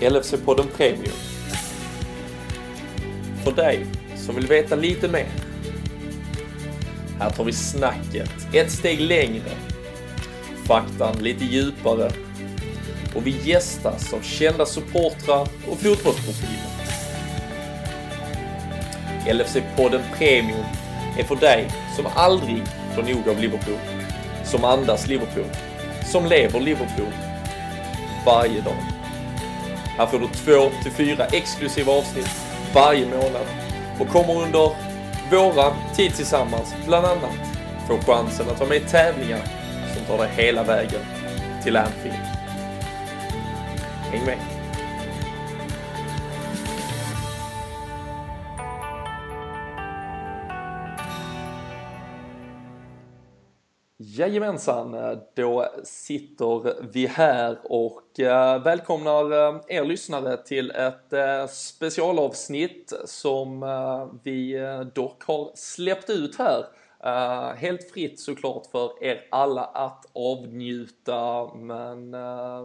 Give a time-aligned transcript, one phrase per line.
[0.00, 1.16] LFC-podden Premium.
[3.44, 3.86] För dig
[4.16, 5.26] som vill veta lite mer.
[7.18, 9.50] Här tar vi snacket ett steg längre,
[10.64, 12.10] faktan lite djupare
[13.14, 16.76] och vi gästas av kända supportrar och fotbollsprofiler.
[19.26, 20.64] LFC-podden Premium
[21.18, 22.62] är för dig som aldrig
[22.94, 23.78] får nog av Liverpool,
[24.44, 25.50] som andas Liverpool,
[26.12, 27.12] som lever Liverpool
[28.26, 28.95] varje dag.
[29.98, 32.30] Här får du två till fyra exklusiva avsnitt
[32.74, 33.46] varje månad
[34.00, 34.70] och kommer under
[35.30, 37.56] våran tid tillsammans bland annat
[37.88, 39.40] få chansen att vara med i tävlingar
[39.94, 41.00] som tar dig hela vägen
[41.62, 42.16] till Anfield.
[44.10, 44.55] Häng med!
[54.18, 62.92] Jajamensan, då sitter vi här och eh, välkomnar eh, er lyssnare till ett eh, specialavsnitt
[63.04, 63.60] som
[64.22, 64.58] vi
[64.94, 66.64] dock har släppt ut här.
[67.56, 72.16] Helt fritt såklart för er alla att avnjuta men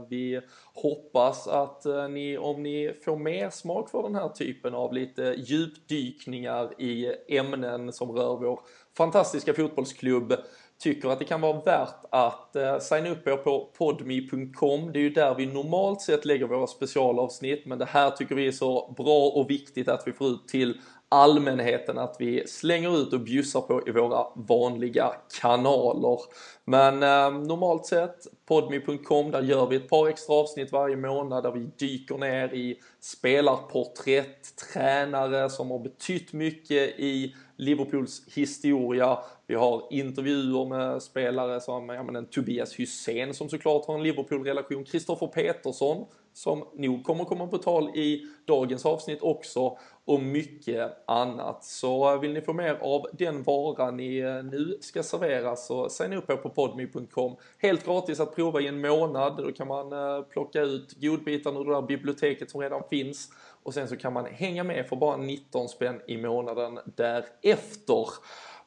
[0.09, 0.41] vi
[0.73, 6.81] hoppas att ni, om ni får mer smak för den här typen av lite djupdykningar
[6.81, 8.59] i ämnen som rör vår
[8.97, 10.33] fantastiska fotbollsklubb
[10.81, 14.91] tycker att det kan vara värt att eh, signa upp er på podmi.com.
[14.93, 18.47] Det är ju där vi normalt sett lägger våra specialavsnitt, men det här tycker vi
[18.47, 20.77] är så bra och viktigt att vi får ut till
[21.09, 25.11] allmänheten att vi slänger ut och bjussar på i våra vanliga
[25.41, 26.19] kanaler.
[26.65, 28.17] Men eh, normalt sett
[28.47, 32.79] podmi.com, där gör vi ett par extra avsnitt varje månad där vi dyker ner i
[32.99, 39.17] spelarporträtt, tränare som har betytt mycket i Liverpools historia.
[39.47, 44.03] Vi har intervjuer med spelare som ja, men en Tobias Hysén som såklart har en
[44.03, 44.83] Liverpool-relation.
[44.83, 51.63] Kristoffer Petersson som nog kommer komma på tal i dagens avsnitt också och mycket annat.
[51.63, 55.89] Så eh, vill ni få mer av den vara ni eh, nu ska servera så
[55.89, 57.35] signa upp er på podme.com.
[57.57, 59.37] Helt gratis att prova i en månad.
[59.37, 63.29] Då kan man eh, plocka ut godbitarna ur det där biblioteket som redan finns
[63.63, 68.07] och sen så kan man hänga med för bara 19 spänn i månaden därefter.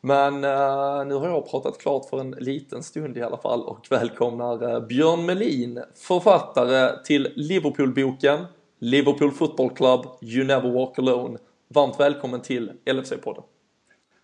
[0.00, 3.86] Men uh, nu har jag pratat klart för en liten stund i alla fall och
[3.90, 8.46] välkomnar uh, Björn Melin, författare till Liverpool-boken
[8.78, 11.38] Liverpool Football Club, You Never Walk Alone.
[11.68, 13.42] Varmt välkommen till LFC-podden.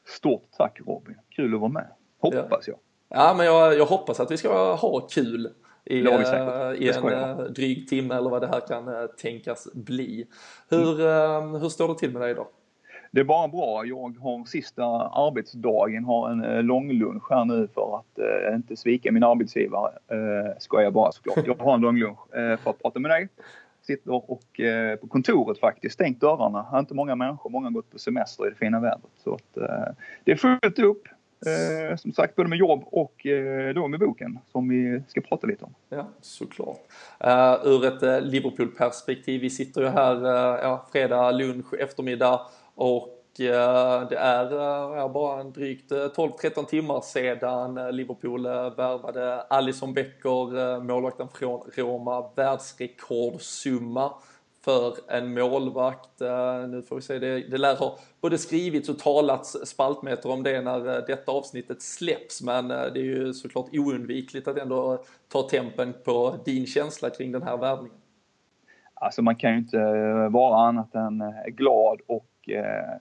[0.07, 1.87] Stort tack Robin, kul att vara med.
[2.21, 2.77] Hoppas jag.
[3.09, 5.51] Ja, men jag, jag hoppas att vi ska ha kul
[5.91, 5.99] i,
[6.85, 10.27] i en uh, dryg timme eller vad det här kan uh, tänkas bli.
[10.69, 11.55] Hur, mm.
[11.55, 12.47] hur står det till med dig idag?
[13.13, 13.85] Det är bara bra.
[13.85, 19.13] Jag har sista arbetsdagen, har en eh, långlunch här nu för att eh, inte svika
[19.13, 19.93] min arbetsgivare.
[20.09, 21.47] Eh, ska jag bara såklart.
[21.47, 23.29] Jag har en långlunch eh, för att prata med dig.
[23.83, 26.67] Sitter och eh, på kontoret faktiskt, stängt dörrarna.
[26.79, 29.11] Inte många människor, många har gått på semester i det fina vädret.
[29.25, 31.03] Så att, eh, det är fullt upp.
[31.47, 35.47] Eh, som sagt både med jobb och eh, då med boken som vi ska prata
[35.47, 35.75] lite om.
[35.89, 36.79] Ja, såklart.
[37.25, 42.41] Uh, ur ett uh, Liverpool-perspektiv, vi sitter ju här uh, ja, fredag lunch, eftermiddag
[42.75, 43.47] och det
[44.17, 48.43] är bara en drygt 12-13 timmar sedan Liverpool
[48.77, 54.13] värvade Alisson Becker, målvakten från Roma, världsrekordsumma
[54.65, 56.21] för en målvakt.
[56.21, 60.43] Eh, nu får vi se, det, det lär ha både skrivits och talats spaltmeter om
[60.43, 65.05] det när eh, detta avsnittet släpps, men eh, det är ju såklart oundvikligt att ändå
[65.29, 67.99] ta tempen på din känsla kring den här värvningen.
[68.95, 69.79] Alltså man kan ju inte
[70.31, 72.99] vara annat än glad och eh,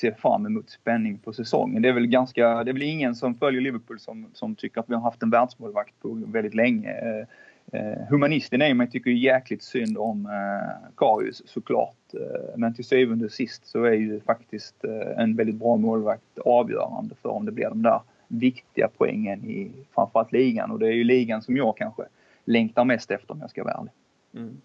[0.00, 1.82] ser fram emot spänning på säsongen.
[1.82, 4.90] Det är väl ganska, det är väl ingen som följer Liverpool som, som tycker att
[4.90, 6.90] vi har haft en världsmålvakt på väldigt länge.
[6.90, 7.26] Eh,
[7.72, 12.14] Eh, humanisten i mig tycker ju jäkligt synd om eh, Karius såklart.
[12.14, 16.38] Eh, men till syvende och sist så är ju faktiskt eh, en väldigt bra målvakt
[16.44, 20.70] avgörande för om det blir de där viktiga poängen i framförallt ligan.
[20.70, 22.02] Och det är ju ligan som jag kanske
[22.44, 23.92] längtar mest efter om jag ska vara ärlig.
[24.34, 24.60] Mm.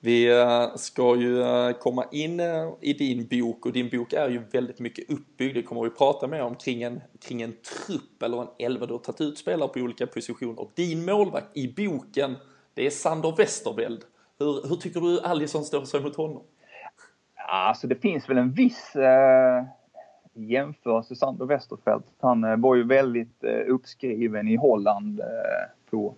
[0.00, 4.28] Vi eh, ska ju eh, komma in eh, i din bok och din bok är
[4.28, 5.54] ju väldigt mycket uppbyggd.
[5.54, 8.86] Det kommer vi prata mer om kring en, kring en trupp eller en elva.
[8.86, 10.60] Du har tagit ut spelare på olika positioner.
[10.60, 12.36] Och din målvakt i boken,
[12.74, 14.04] det är Sander Westerveld.
[14.38, 16.42] Hur, hur tycker du Alisson står sig mot honom?
[17.48, 19.64] Alltså det finns väl en viss eh,
[20.34, 22.04] jämförelse Sander Westerfeld.
[22.20, 26.14] Han eh, var ju väldigt eh, uppskriven i Holland eh, på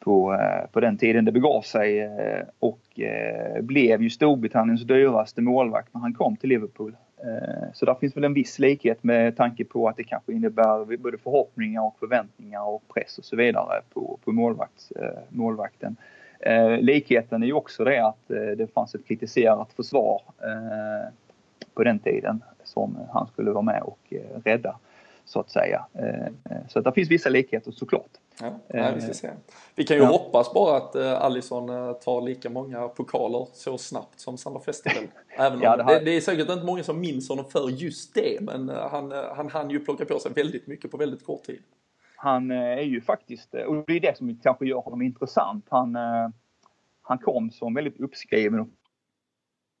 [0.00, 5.40] på, eh, på den tiden det begav sig eh, och eh, blev ju Storbritanniens dyraste
[5.40, 6.96] målvakt när han kom till Liverpool.
[7.74, 11.18] Så där finns väl en viss likhet med tanke på att det kanske innebär både
[11.18, 14.92] förhoppningar och förväntningar och press och så vidare på, på målvakt,
[15.28, 15.96] målvakten.
[16.80, 20.22] Likheten är ju också det att det fanns ett kritiserat försvar
[21.74, 24.12] på den tiden som han skulle vara med och
[24.44, 24.76] rädda
[25.30, 25.86] så att säga.
[25.94, 28.10] Eh, så att det finns vissa likheter såklart.
[28.40, 29.30] Ja, nej, vi, ska se.
[29.74, 30.08] vi kan ju ja.
[30.08, 31.66] hoppas bara att Allison
[32.04, 35.04] tar lika många pokaler så snabbt som Sandra Festival.
[35.38, 35.98] Även ja, det, här...
[35.98, 39.48] det, det, är säkert inte många som minns honom för just det, men han, han
[39.48, 41.62] hann ju plocka på sig väldigt mycket på väldigt kort tid.
[42.16, 45.96] Han är ju faktiskt, och det är det som kanske gör honom intressant, han,
[47.02, 48.68] han kom som väldigt uppskriven och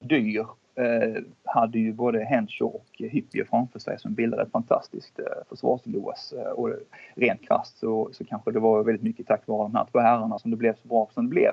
[0.00, 0.46] dyr eh,
[0.80, 6.34] Eh, hade ju både Henshaw och Hyppie framför sig som bildade ett fantastiskt eh, försvarslås.
[6.38, 6.70] Eh, och
[7.14, 10.38] rent krasst så, så kanske det var väldigt mycket tack vare de här två herrarna
[10.38, 11.52] som det blev så bra som det blev.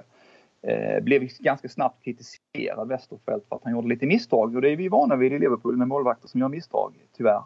[0.62, 4.76] Eh, blev ganska snabbt kritiserad Westerfeld, för att han gjorde lite misstag och det är
[4.76, 7.44] vi vana vid i Liverpool med målvakter som gör misstag, tyvärr.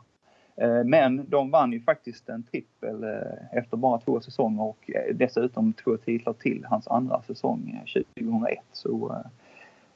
[0.55, 5.15] Eh, men de vann ju faktiskt en trippel eh, efter bara två säsonger och eh,
[5.15, 8.59] dessutom två titlar till hans andra säsong eh, 2001.
[8.71, 9.15] Så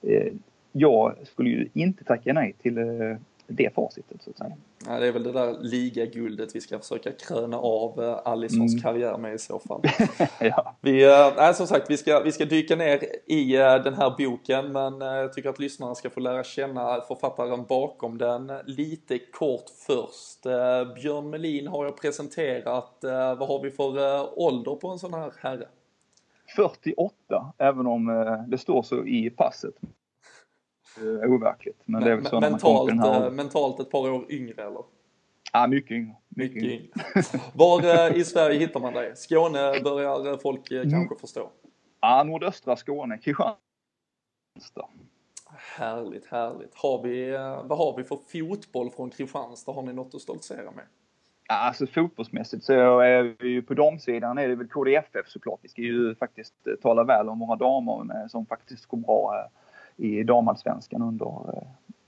[0.01, 0.33] eh,
[0.77, 3.17] jag skulle ju inte tacka nej till eh,
[3.47, 4.55] det facitet så att säga.
[4.87, 8.81] Ja, det är väl det där ligaguldet vi ska försöka kröna av eh, Allisons mm.
[8.81, 9.81] karriär med i så fall.
[10.39, 10.75] ja.
[10.81, 14.71] vi, äh, som sagt, vi ska, vi ska dyka ner i äh, den här boken
[14.71, 19.69] men äh, jag tycker att lyssnarna ska få lära känna författaren bakom den lite kort
[19.87, 20.45] först.
[20.45, 22.97] Äh, Björn Melin har jag presenterat.
[23.37, 25.67] vad har vi för ålder på en sån här herre?
[26.55, 28.05] 48, även om
[28.47, 29.75] det står så i passet.
[30.97, 31.81] Eh, overkligt.
[31.85, 33.25] Men, väl så mentalt, här...
[33.25, 34.83] Eh, mentalt ett par år yngre eller?
[35.53, 36.15] Ja, mycket yngre.
[36.29, 37.41] Mycket, mycket yngre.
[37.53, 39.15] Var eh, i Sverige hittar man dig?
[39.15, 40.91] Skåne börjar folk mm.
[40.91, 41.49] kanske förstå.
[42.01, 44.89] Ja, nordöstra Skåne, Kristianstad.
[45.77, 46.75] Härligt, härligt.
[46.75, 47.31] Har vi,
[47.63, 49.71] vad har vi för fotboll från Kristianstad?
[49.71, 50.85] Har ni något att stoltsera med?
[51.49, 55.59] Alltså fotbollsmässigt så är vi ju på damsidan är det väl KDFF såklart.
[55.61, 59.49] Vi ska ju faktiskt tala väl om våra damer som faktiskt går bra
[59.97, 61.25] i damallsvenskan under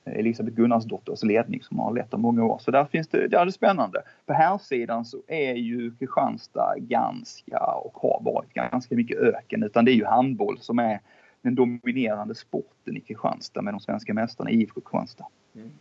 [0.06, 2.58] eh, Elisabeth Gunnarsdotters ledning som har lett dem många år.
[2.60, 4.02] Så där finns det, där är det spännande.
[4.26, 9.86] På här sidan så är ju Kristianstad ganska och har varit ganska mycket öken utan
[9.86, 11.00] det är ju handboll som är
[11.42, 15.26] den dominerande sporten i Kristianstad med de svenska mästarna IFK Kristianstad.
[15.56, 15.72] Mm.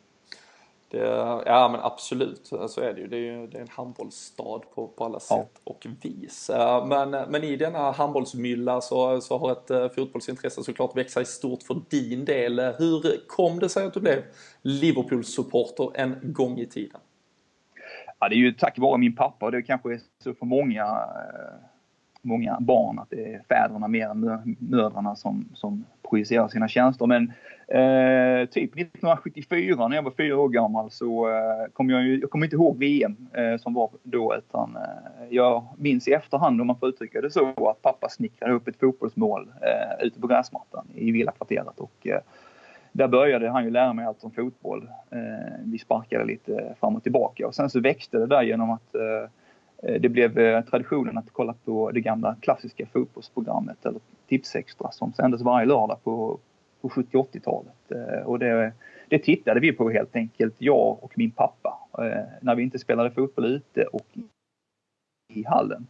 [0.88, 0.98] Det,
[1.46, 3.06] ja men absolut, så är det ju.
[3.06, 5.60] Det är ju det är en handbollsstad på, på alla sätt ja.
[5.64, 6.50] och vis.
[6.88, 11.62] Men, men i denna handbollsmylla så, så har ett eh, fotbollsintresse såklart växa i stort
[11.62, 12.60] för din del.
[12.60, 14.22] Hur kom det sig att du blev
[14.62, 17.00] Liverpool-supporter en gång i tiden?
[18.18, 20.82] Ja, det är ju tack vare min pappa och det kanske är så för många
[20.82, 21.75] eh,
[22.26, 27.06] många barn att det är fäderna mer än mödrarna som, som projicerar sina tjänster.
[27.06, 27.32] Men
[27.68, 32.44] eh, typ 1974 när jag var fyra år gammal så eh, kom jag, jag kom
[32.44, 36.78] inte ihåg VM eh, som var då utan eh, jag minns i efterhand om man
[36.78, 41.10] får uttrycka det så att pappa snickrade upp ett fotbollsmål eh, ute på gräsmattan i
[41.10, 42.20] villakvarteret och eh,
[42.92, 44.88] där började han ju lära mig allt om fotboll.
[45.10, 48.94] Eh, vi sparkade lite fram och tillbaka och sen så växte det där genom att
[48.94, 49.30] Eh,
[49.82, 55.12] Eh, det blev eh, traditionen att kolla på det gamla klassiska fotbollsprogrammet eller Tipsextra som
[55.12, 56.38] sändes varje lördag på,
[56.80, 57.92] på 70 80-talet.
[57.92, 58.72] Eh, och det,
[59.08, 61.78] det tittade vi på helt enkelt, jag och min pappa,
[62.40, 64.06] när vi inte spelade fotboll ute och
[65.34, 65.86] i hallen.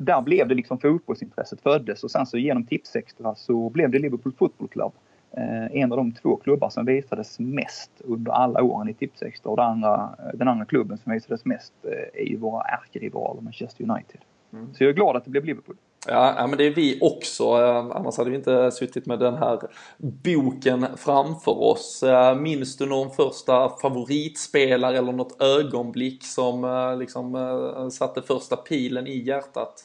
[0.00, 4.32] Där blev det liksom fotbollsintresset föddes och sen så genom Tipsextra så blev det Liverpool
[4.32, 4.92] Football Club.
[5.36, 9.56] Eh, en av de två klubbar som visades mest under alla åren i Tipsextra och
[9.56, 14.20] den andra, den andra klubben som visades mest eh, är ju våra ärkerivaler Manchester United.
[14.52, 14.74] Mm.
[14.74, 15.76] Så jag är glad att det blev Liverpool.
[16.08, 17.44] Ja, men det är vi också.
[17.44, 19.58] Eh, annars hade vi inte suttit med den här
[19.98, 22.04] boken framför oss.
[22.40, 29.84] Minns du någon första favoritspelare eller något ögonblick som liksom satte första pilen i hjärtat?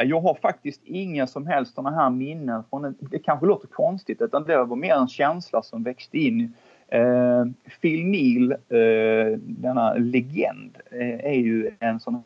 [0.00, 4.22] Eh, jag har faktiskt inga som helst sådana här minnen från, det kanske låter konstigt,
[4.22, 6.52] utan det var mer en känsla som växte in.
[6.88, 7.44] Eh,
[7.80, 12.22] Phil Neal, eh, denna legend, eh, är ju en sån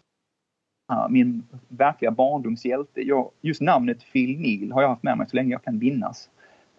[0.89, 3.01] här, min verkliga barndomshjälte.
[3.01, 6.31] Jag, just namnet Phil Neal har jag haft med mig så länge jag kan minnas.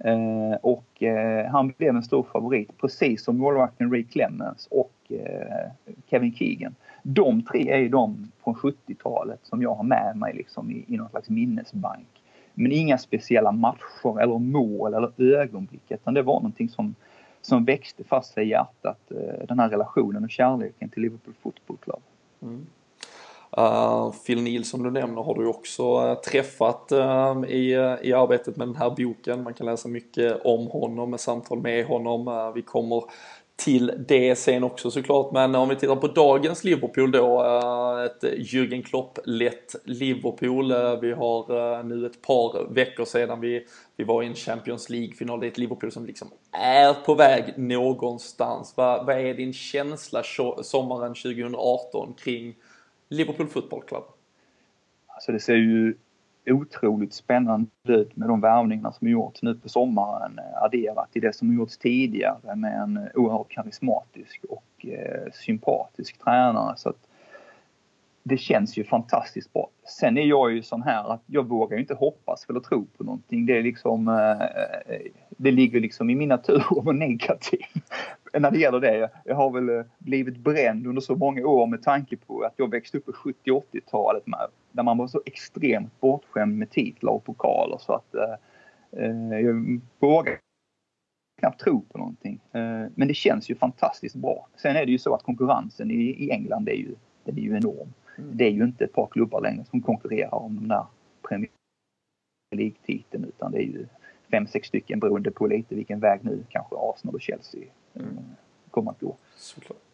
[0.04, 5.72] Eh, och eh, han blev en stor favorit, precis som målvakten Ray Clemens och eh,
[6.10, 10.72] Kevin Keegan de tre är ju de från 70-talet som jag har med mig liksom
[10.72, 12.08] i, i någon slags minnesbank.
[12.54, 16.96] Men inga speciella matcher eller mål eller ögonblick utan det var någonting som,
[17.42, 19.12] som växte fast sig i hjärtat.
[19.12, 22.02] Eh, den här relationen och kärleken till Liverpool Football Club.
[22.42, 22.66] Mm.
[23.58, 28.58] Uh, Phil Neal som du nämner har du också uh, träffat uh, i, i arbetet
[28.58, 29.44] med den här boken.
[29.44, 32.52] Man kan läsa mycket om honom, med samtal med honom.
[32.56, 33.04] vi kommer
[33.60, 35.32] till det sen också såklart.
[35.32, 40.72] Men om vi tittar på dagens Liverpool då, eh, ett Jürgen Klopp-lett Liverpool.
[40.72, 44.90] Eh, vi har eh, nu ett par veckor sedan vi, vi var i en Champions
[44.90, 45.40] League-final.
[45.40, 48.74] Det är ett Liverpool som liksom är på väg någonstans.
[48.78, 50.24] Vad, vad är din känsla
[50.62, 52.56] sommaren 2018 kring
[53.10, 54.04] Liverpool Football Club?
[55.08, 55.98] Alltså det ser ju
[56.52, 61.36] otroligt spännande ut med de värvningarna som gjorts nu på sommaren eh, adderat till det
[61.36, 66.78] som gjorts tidigare med en eh, oerhört karismatisk och eh, sympatisk tränare.
[66.78, 67.09] Så att
[68.24, 69.70] det känns ju fantastiskt bra.
[70.00, 73.04] Sen är jag ju sån här att jag vågar ju inte hoppas eller tro på
[73.04, 73.46] någonting.
[73.46, 77.60] Det är liksom, eh, eh, det ligger liksom i min natur att vara negativ
[78.34, 79.10] när det gäller det.
[79.26, 82.72] Jag har väl eh, blivit bränd under så många år med tanke på att jag
[82.72, 84.24] växte upp på 70 80-talet
[84.72, 88.16] där man var så extremt bortskämd med titlar och pokaler så att
[89.42, 90.38] jag vågar
[91.40, 92.40] knappt tro på någonting.
[92.96, 94.48] Men det känns ju fantastiskt bra.
[94.56, 97.58] Sen är det ju så att konkurrensen i, i England är ju, den är ju
[97.58, 97.94] enorm.
[98.34, 100.86] Det är ju inte ett par klubbar längre som konkurrerar om den där
[101.30, 101.50] Premier
[102.56, 103.86] League-titeln utan det är ju
[104.32, 108.18] fem, sex stycken beroende på lite vilken väg nu kanske Arsenal och Chelsea mm.
[108.72, 109.16] kommer att gå.
[109.36, 109.89] Såklart.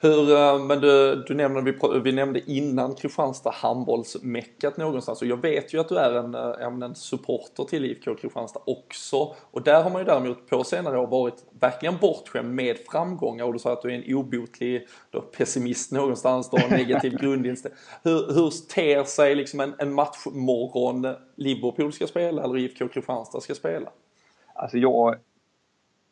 [0.00, 5.42] Hur, eh, men du, du nämnde, vi, vi nämnde innan Kristianstad handbollsmeckat någonstans och jag
[5.42, 9.82] vet ju att du är en, eh, en supporter till IFK Kristianstad också och där
[9.82, 13.72] har man ju däremot på senare år varit verkligen bortskämd med framgångar och du sa
[13.72, 17.78] att du är en obotlig då, pessimist någonstans då, negativ grundinställning.
[18.02, 23.54] Hur, hur ter sig liksom en, en matchmorgon Liverpool ska spela eller IFK Kristianstad ska
[23.54, 23.90] spela?
[24.54, 25.16] Alltså jag,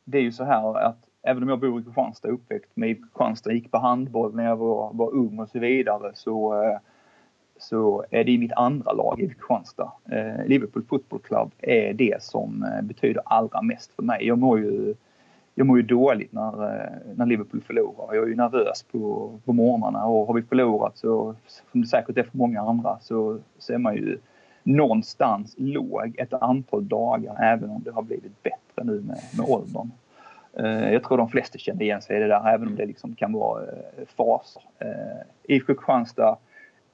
[0.04, 3.52] det är ju så här att även om jag bor i Kristianstad, uppväxt med Kristianstad,
[3.52, 6.78] gick på handboll när jag var, var ung och så vidare så, eh,
[7.58, 9.92] så är det mitt andra lag i Kristianstad.
[10.10, 14.26] Eh, Liverpool Football Club är det som eh, betyder allra mest för mig.
[14.26, 14.94] Jag mår ju,
[15.54, 18.14] jag mår ju dåligt när, eh, när Liverpool förlorar.
[18.14, 21.34] Jag är ju nervös på, på morgnarna och har vi förlorat så,
[21.72, 24.18] som det säkert är för många andra, så, så är man ju
[24.62, 29.90] någonstans låg ett antal dagar även om det har blivit bättre nu med, med åldern.
[30.58, 33.14] Eh, jag tror de flesta känner igen sig i det där även om det liksom
[33.14, 34.62] kan vara eh, faser.
[34.78, 36.38] Eh, IFK Kristianstad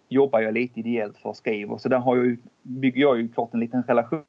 [0.08, 3.60] jobbar jag lite ideellt för skriver så där har jag bygger jag ju klart en
[3.60, 4.24] liten relation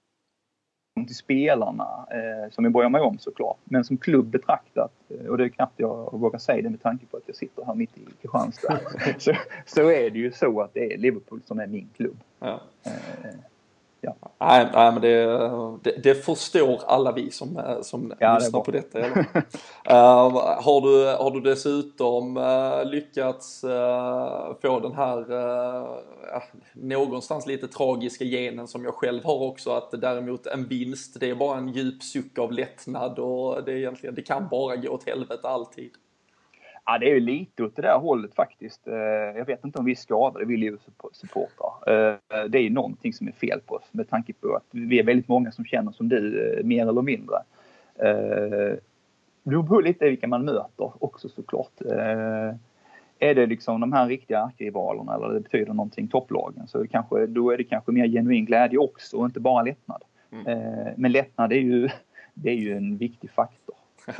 [1.08, 2.06] till spelarna
[2.52, 3.58] som jag bryr mig om såklart.
[3.63, 4.92] Men som klubb betraktat,
[5.30, 7.75] och det är knappt jag vågar säga det med tanke på att jag sitter här
[7.75, 8.80] mitt i Kristianstad,
[9.18, 9.34] så,
[9.66, 12.18] så är det ju så att det är Liverpool som är min klubb.
[12.40, 12.62] Ja.
[14.03, 14.15] Ja.
[14.39, 15.25] Nej, nej men det,
[15.83, 19.00] det, det, förstår alla vi som, som ja, lyssnar det på detta.
[19.00, 19.13] uh,
[20.62, 25.25] har, du, har du dessutom uh, lyckats uh, få den här
[26.74, 31.36] någonstans lite tragiska genen som jag själv har också att däremot en vinst det är
[31.36, 35.07] bara en djup suck av lättnad och det, är egentligen, det kan bara gå åt
[35.07, 35.91] helvete alltid.
[36.86, 38.88] Ja, det är ju lite åt det där hållet faktiskt.
[38.88, 38.94] Eh,
[39.38, 41.74] jag vet inte om vi är skadade, vi Liverpool-supportrar.
[41.88, 42.18] Eh,
[42.50, 45.04] det är ju någonting som är fel på oss med tanke på att vi är
[45.04, 47.36] väldigt många som känner som du, eh, mer eller mindre.
[47.96, 51.82] Det beror på lite vilka man möter också såklart.
[53.20, 57.52] Är det liksom de här riktiga ärkerivalerna eller det betyder någonting, topplagen, så kanske, då
[57.52, 60.04] är det kanske mer genuin glädje också och inte bara lättnad.
[60.32, 60.94] Mm.
[60.98, 61.90] Men lättnad är ju,
[62.34, 63.75] det är ju en viktig faktor.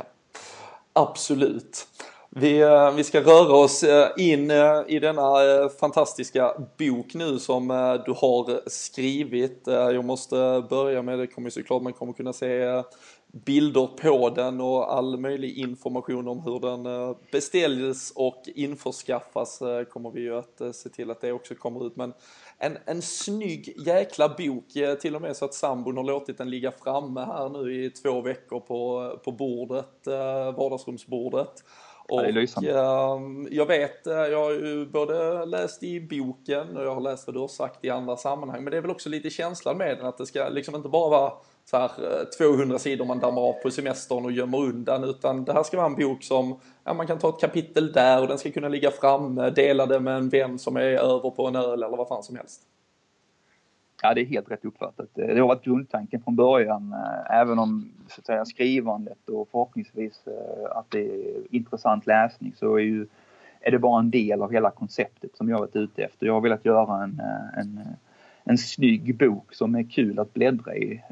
[0.92, 1.86] Absolut.
[2.36, 7.68] Vi, eh, vi ska röra oss eh, in eh, i denna fantastiska bok nu som
[8.06, 9.62] du har skrivit.
[9.66, 12.82] Jag måste börja med, det kommer såklart man kommer kunna se
[13.32, 20.20] bilder på den och all möjlig information om hur den beställs och införskaffas kommer vi
[20.20, 21.96] ju att se till att det också kommer ut.
[21.96, 22.12] Men
[22.58, 24.64] en, en snygg jäkla bok,
[25.00, 28.20] till och med så att sambon har låtit den ligga framme här nu i två
[28.20, 30.06] veckor på, på bordet,
[30.56, 31.64] vardagsrumsbordet.
[32.08, 32.22] Och
[32.62, 37.00] ja, ehm, jag vet, eh, jag har ju både läst i boken och jag har
[37.00, 38.64] läst vad du har sagt i andra sammanhang.
[38.64, 41.10] Men det är väl också lite känslan med den att det ska liksom inte bara
[41.10, 41.32] vara
[41.64, 41.90] så här
[42.38, 45.04] 200 eh, sidor man dammar av på semestern och gömmer undan.
[45.04, 48.22] Utan det här ska vara en bok som, ja man kan ta ett kapitel där
[48.22, 51.46] och den ska kunna ligga framme, dela det med en vän som är över på
[51.46, 52.62] en öl eller vad fan som helst.
[54.04, 55.18] Ja, det är helt rätt uppfattat.
[55.18, 59.48] Eh, det har varit grundtanken från början, eh, även om så att säga, skrivandet och
[59.50, 63.06] förhoppningsvis eh, att det är intressant läsning så är, ju,
[63.60, 66.26] är det bara en del av hela konceptet som jag varit ute efter.
[66.26, 67.22] Jag har velat göra en,
[67.56, 67.80] en,
[68.44, 71.02] en snygg bok som är kul att bläddra i.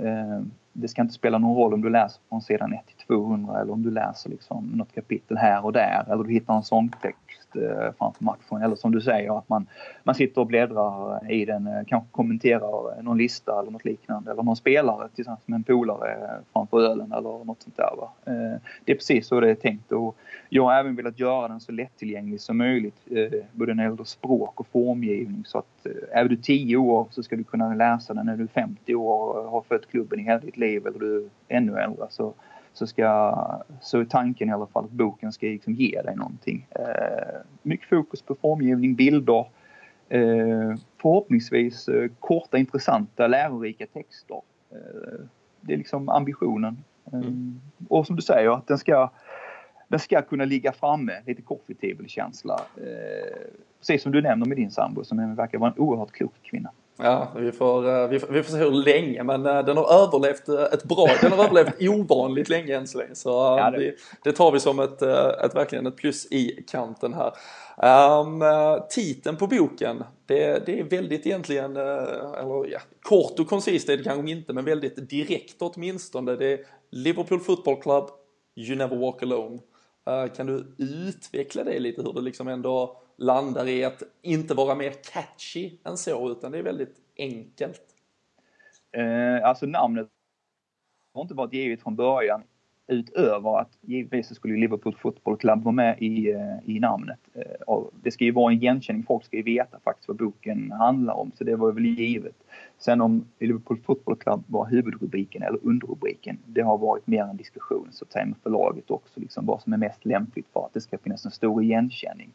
[0.73, 3.73] det ska inte spela någon roll om du läser från sidan 1 till 200 eller
[3.73, 7.93] om du läser liksom något kapitel här och där eller du hittar en sångtext Eh,
[7.99, 8.63] framför matchen.
[8.63, 9.67] Eller som du säger att man,
[10.03, 14.31] man sitter och bläddrar i den, eh, kanske kommenterar eh, någon lista eller något liknande
[14.31, 17.91] eller någon spelare tillsammans med en polare eh, framför ölen eller något sånt där.
[17.97, 18.11] Va?
[18.25, 20.17] Eh, det är precis så det är tänkt och
[20.49, 22.97] jag har även velat göra den så lättillgänglig som möjligt
[23.53, 27.37] både när det gäller språk och formgivning så att är du 10 år så ska
[27.37, 30.39] du kunna läsa den när du är 50 år och har fött klubben i hela
[30.39, 31.17] ditt liv eller du
[31.49, 32.35] är ännu äldre så,
[32.73, 33.35] så, ska,
[33.81, 36.67] så är tanken i alla fall att boken ska liksom ge dig någonting.
[36.71, 39.47] Eh, mycket fokus på formgivning, bilder,
[40.09, 44.41] eh, förhoppningsvis eh, korta, intressanta, lärorika texter.
[44.71, 45.25] Eh,
[45.61, 46.85] det är liksom ambitionen.
[47.13, 47.61] Eh, mm.
[47.89, 49.11] Och som du säger, att den ska
[49.89, 52.61] den ska kunna ligga framme, lite coffee table-känsla.
[52.77, 56.71] Eh, precis som du nämner med din sambo som verkar vara en oerhört klok kvinna.
[57.05, 60.05] Ja, vi får, eh, vi, får, vi får se hur länge men eh, den har
[60.05, 63.15] överlevt eh, ett bra, den har överlevt ovanligt länge än så länge.
[63.15, 63.79] Så ja, det.
[63.79, 64.33] Vi, det.
[64.33, 67.33] tar vi som ett, ett, verkligen ett plus i kanten här.
[68.21, 68.43] Um,
[68.91, 74.05] titeln på boken, det, det är väldigt egentligen, eller ja, kort och koncist är det
[74.05, 76.37] kanske inte men väldigt direkt åtminstone.
[76.37, 78.05] Det är Liverpool Football Club,
[78.57, 79.59] You Never Walk Alone.
[80.11, 84.75] Uh, kan du utveckla det lite hur det liksom ändå landar i att inte vara
[84.75, 87.83] mer catchy än så, utan det är väldigt enkelt.
[88.93, 90.09] Eh, alltså namnet
[91.15, 92.43] har inte varit givet från början
[92.87, 97.19] utöver att givetvis så skulle Liverpool Football Club vara med i, eh, i namnet.
[97.35, 101.15] Eh, det ska ju vara en igenkänning, folk ska ju veta faktiskt vad boken handlar
[101.15, 102.37] om, så det var väl givet.
[102.79, 107.89] Sen om Liverpool Football Club var huvudrubriken eller underrubriken, det har varit mer en diskussion
[107.91, 110.81] så att säga med förlaget också, liksom vad som är mest lämpligt för att det
[110.81, 112.31] ska finnas en stor igenkänning.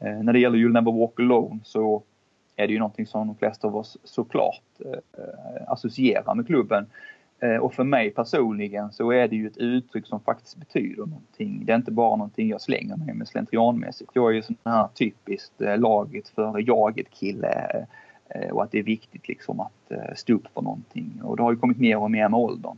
[0.00, 2.02] Eh, när det gäller You'll Never Walk Alone så
[2.56, 6.86] är det ju någonting som de flesta av oss såklart eh, associerar med klubben.
[7.40, 11.62] Eh, och för mig personligen så är det ju ett uttryck som faktiskt betyder någonting.
[11.64, 14.10] Det är inte bara någonting jag slänger mig med slentrianmässigt.
[14.14, 17.86] Jag är ju sån här typiskt eh, laget före jaget kille
[18.28, 21.20] eh, och att det är viktigt liksom att eh, stå upp för någonting.
[21.22, 22.76] Och det har ju kommit mer och mer med åldern.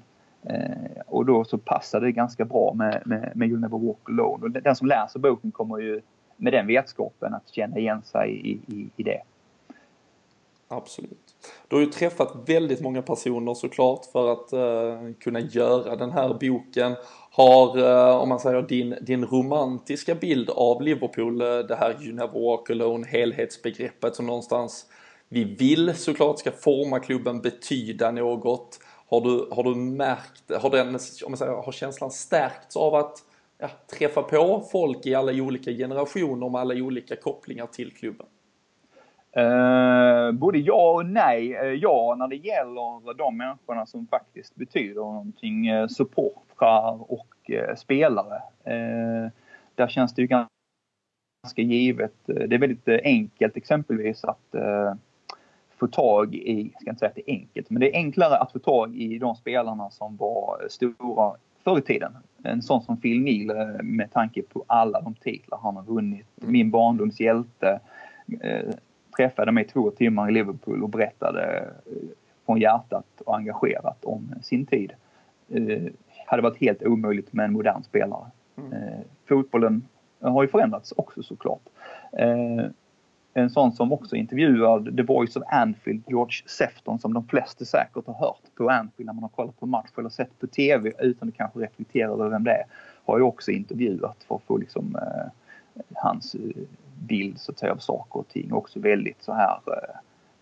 [1.07, 4.45] Och då så passar det ganska bra med, med, med You'll Never Walk Alone.
[4.45, 6.01] Och den som läser boken kommer ju
[6.39, 9.23] med den vetskapen att känna igen sig i, i, i det.
[10.69, 11.19] Absolut.
[11.69, 16.35] Du har ju träffat väldigt många personer såklart för att eh, kunna göra den här
[16.41, 16.95] boken.
[17.31, 22.15] Har, eh, om man säger din, din romantiska bild av Liverpool, eh, det här You
[22.15, 24.87] Never Walk Alone, helhetsbegreppet som någonstans
[25.29, 28.81] vi vill såklart ska forma klubben, betyda något.
[29.09, 33.23] Har du, har du märkt, har den, om man säger, har känslan stärkts av att
[33.59, 33.69] ja,
[33.99, 38.27] träffa på folk i alla olika generationer med alla olika kopplingar till klubben?
[39.33, 41.55] Eh, både ja och nej.
[41.55, 47.75] Eh, ja, när det gäller de människorna som faktiskt betyder någonting, eh, supportrar och eh,
[47.77, 48.43] spelare.
[48.65, 49.31] Eh,
[49.75, 52.15] där känns det ju ganska givet.
[52.27, 54.55] Det är väldigt enkelt exempelvis att
[55.79, 58.37] få tag i, jag ska inte säga att det är enkelt, men det är enklare
[58.37, 62.17] att få tag i de spelarna som var stora förr i tiden.
[62.43, 66.27] En sån som Phil Neal eh, med tanke på alla de titlar han har vunnit.
[66.41, 66.53] Mm.
[66.53, 67.81] Min barndoms hjälte.
[68.41, 68.75] Eh,
[69.17, 72.09] träffade mig två timmar i Liverpool och berättade eh,
[72.47, 74.93] från hjärtat och engagerat om sin tid.
[75.49, 75.83] Eh,
[76.27, 78.27] hade varit helt omöjligt med en modern spelare.
[78.57, 78.73] Mm.
[78.73, 78.99] Eh,
[79.29, 79.83] fotbollen
[80.21, 81.63] har ju förändrats också såklart.
[82.13, 82.65] Eh,
[83.35, 88.07] en sån som också intervjuar The Voice of Anfield, George Sefton, som de flesta säkert
[88.07, 91.29] har hört på Anfield när man har kollat på match eller sett på TV utan
[91.29, 92.65] att kanske reflektera över vem det är.
[93.05, 95.27] Har ju också intervjuat för att få liksom eh,
[95.95, 96.41] hans eh,
[96.99, 98.53] bild så att säga av saker och ting.
[98.53, 100.01] Också väldigt så här eh,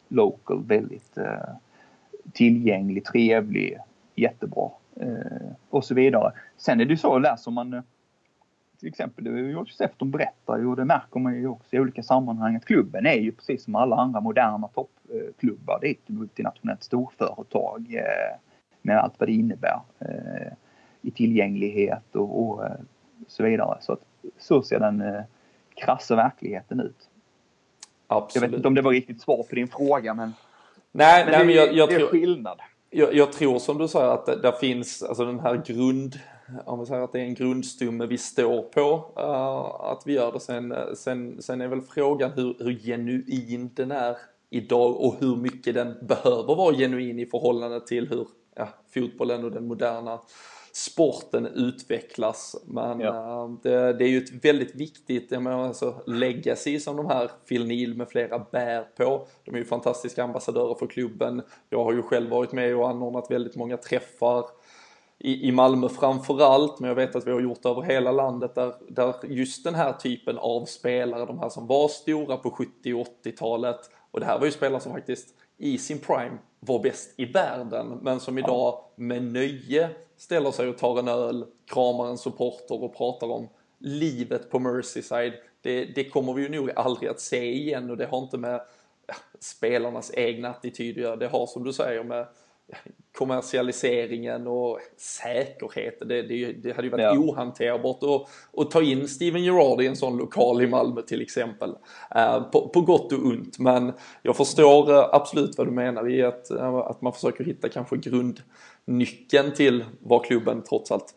[0.08, 1.54] local, väldigt eh,
[2.32, 3.78] tillgänglig, trevlig,
[4.14, 6.32] jättebra eh, och så vidare.
[6.56, 7.82] Sen är det ju så, läser man eh,
[8.78, 12.56] till exempel, George Sefton berättar ju och det märker man ju också i olika sammanhang
[12.56, 15.78] att klubben är ju precis som alla andra moderna toppklubbar.
[15.80, 18.38] Det är ett multinationellt storföretag eh,
[18.82, 20.52] med allt vad det innebär eh,
[21.02, 22.70] i tillgänglighet och, och eh,
[23.28, 23.78] så vidare.
[23.80, 24.02] Så, att,
[24.38, 25.22] så ser den
[25.74, 27.08] krassa verkligheten ut.
[28.06, 28.42] Absolut.
[28.42, 30.34] Jag vet inte om det var riktigt svar på din fråga men,
[30.92, 32.60] nej, men, nej, det, men jag, jag det är tror, skillnad.
[32.90, 36.16] Jag, jag, tror som du säger att det, där finns alltså den här grund
[36.64, 40.32] om vi säger att det är en grundstomme vi står på, uh, att vi gör
[40.32, 40.40] det.
[40.40, 44.16] Sen, sen, sen är väl frågan hur, hur genuin den är
[44.50, 49.50] idag och hur mycket den behöver vara genuin i förhållande till hur ja, fotbollen och
[49.50, 50.20] den moderna
[50.72, 52.56] sporten utvecklas.
[52.66, 53.42] Men Ja.
[53.44, 57.30] eh, det, det är ju ett väldigt viktigt, jag menar alltså legacy som de här
[57.48, 59.26] Phil Neal med flera bär på.
[59.44, 61.42] De är ju fantastiska ambassadörer för klubben.
[61.70, 64.44] Jag har ju själv varit med och anordnat väldigt många träffar
[65.18, 68.54] i, i Malmö framförallt, men jag vet att vi har gjort det över hela landet
[68.54, 72.94] där, där just den här typen av spelare, de här som var stora på 70
[72.94, 77.14] och 80-talet, och det här var ju spelare som faktiskt i sin prime var bäst
[77.16, 82.18] i världen, men som idag med nöje ställer sig och tar en öl, kramar en
[82.18, 83.48] supporter och pratar om
[83.78, 85.32] livet på Merseyside.
[85.60, 88.60] Det, det kommer vi ju nog aldrig att se igen och det har inte med
[89.40, 91.16] spelarnas egna attityd att göra.
[91.16, 92.26] Det har som du säger med
[93.16, 96.08] kommersialiseringen och säkerheten.
[96.08, 97.18] Det, det, det hade ju varit Ja.
[97.18, 98.28] ohanterbart att,
[98.60, 101.74] att ta in Steven Gerrard i en sån lokal i Malmö till exempel.
[102.14, 103.58] Eh, på, på gott och ont.
[103.58, 107.68] Men jag förstår eh, absolut vad du menar i att, eh, att man försöker hitta
[107.68, 111.14] kanske grundnyckeln till var klubben trots allt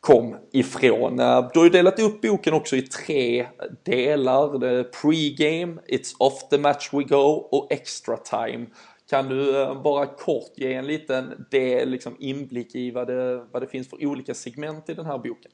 [0.00, 1.16] kom ifrån.
[1.16, 3.46] Du har ju delat upp boken också i tre
[3.82, 4.48] delar.
[4.82, 8.66] Pre-game, It's off the match we go och extra time.
[9.10, 13.62] Kan du eh, bara kort ge en liten del, liksom inblick i vad det, vad
[13.62, 15.50] det finns för olika segment i den här boken?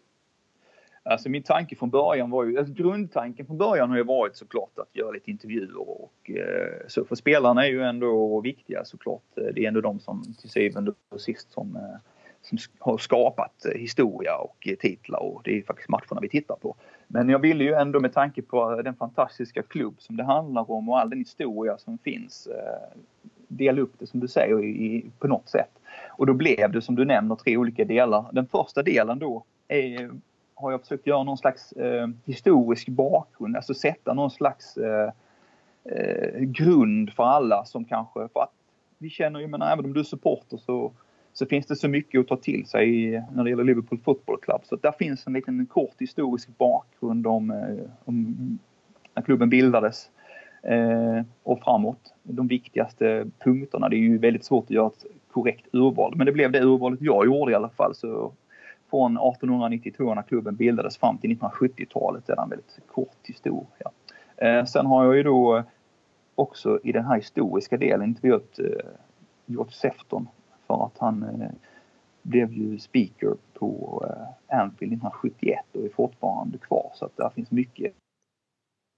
[1.03, 4.79] Alltså min tanke från början var ju, alltså grundtanken från början har ju varit såklart
[4.79, 9.23] att göra lite intervjuer och eh, så för spelarna är ju ändå viktiga såklart.
[9.37, 11.99] Eh, det är ändå de som till syvende och sist som, eh,
[12.43, 16.77] som har skapat eh, historia och titlar och det är faktiskt matcherna vi tittar på.
[17.07, 20.89] Men jag ville ju ändå med tanke på den fantastiska klubb som det handlar om
[20.89, 22.99] och all den historia som finns eh,
[23.49, 25.71] dela upp det som du säger i, på något sätt.
[26.09, 28.25] Och då blev det som du nämner tre olika delar.
[28.33, 30.11] Den första delen då är,
[30.55, 35.11] har jag försökt göra någon slags eh, historisk bakgrund, alltså sätta någon slags eh,
[35.85, 38.53] eh, grund för alla som kanske, för att
[38.99, 40.93] vi känner ju, men även om du är supporter så,
[41.33, 44.61] så finns det så mycket att ta till sig när det gäller Liverpool Football Club.
[44.65, 48.59] Så där finns en liten kort historisk bakgrund om, eh, om
[49.15, 50.11] när klubben bildades
[50.69, 52.15] Eh, och framåt.
[52.23, 53.89] De viktigaste punkterna.
[53.89, 57.01] Det är ju väldigt svårt att göra ett korrekt urval, men det blev det urvalet
[57.01, 57.95] jag gjorde i alla fall.
[57.95, 58.33] Så
[58.91, 63.91] från 1892 när klubben bildades fram till 1970-talet är det en väldigt kort historia.
[64.37, 65.63] Eh, sen har jag ju då
[66.35, 68.91] också i den här historiska delen intervjuat eh,
[69.47, 70.29] George Sefton
[70.67, 71.51] för att han eh,
[72.23, 77.51] blev ju speaker på eh, Anfield 1971 och är fortfarande kvar så att där finns
[77.51, 77.93] mycket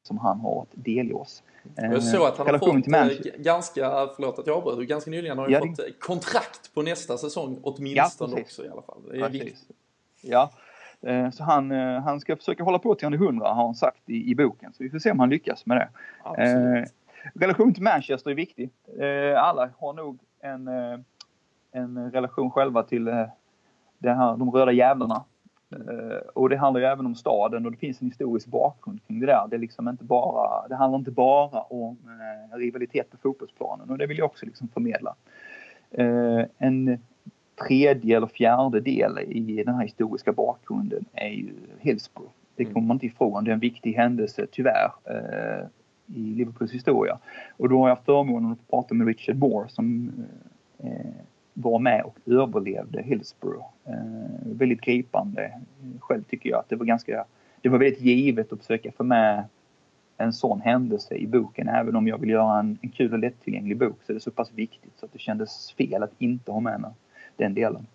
[0.09, 1.42] som han har att delge oss.
[1.77, 5.38] Eh, Jag såg att han har fått eh, ganska, förlåt att jag avbröt, ganska nyligen
[5.38, 8.47] har han Ja, det- fått eh, kontrakt på nästa säsong åtminstone precis.
[8.59, 8.99] också i alla fall.
[9.11, 9.59] Det är viktigt.
[10.23, 10.51] Ja.
[11.01, 13.75] Eh, Så han, eh, han ska försöka hålla på till han är 100 har han
[13.75, 14.73] sagt i, i boken.
[14.73, 15.88] Så vi får se om han lyckas med det.
[16.42, 16.85] Eh,
[17.35, 18.71] relation till Manchester är viktig.
[18.99, 20.99] Eh, alla har nog en, eh,
[21.73, 23.27] en relation själva till eh,
[23.99, 25.25] det här, de röda jävlarna.
[25.70, 29.20] Eh, och det handlar ju även om staden och det finns en historisk bakgrund kring
[29.20, 29.46] det där.
[29.50, 31.96] Det, är liksom inte bara, det handlar inte bara om
[32.52, 35.14] eh, rivalitet på fotbollsplanen och det vill jag också liksom förmedla.
[35.90, 36.98] Eh, en
[37.66, 42.33] tredje eller fjärde del i den här historiska bakgrunden är ju Hillsborough.
[42.57, 43.44] Det kommer man inte ifrån.
[43.44, 44.90] Det är en viktig händelse tyvärr
[46.07, 47.18] i Liverpools historia.
[47.57, 50.12] Och då har jag förmånen att prata med Richard Moore som
[51.62, 53.66] var med och överlevde Hillsborough.
[53.85, 53.94] Eh,
[54.44, 55.53] väldigt gripande.
[56.01, 57.25] Själv tycker jag att det var ganska,
[57.61, 59.44] det var väldigt givet att försöka få med
[60.16, 61.68] en sån händelse i boken.
[61.68, 64.31] Även om jag vill göra en, en kul och lättillgänglig bok så är det så
[64.31, 66.90] pass viktigt så att det kändes fel att inte ha med mig
[67.37, 67.87] den delen.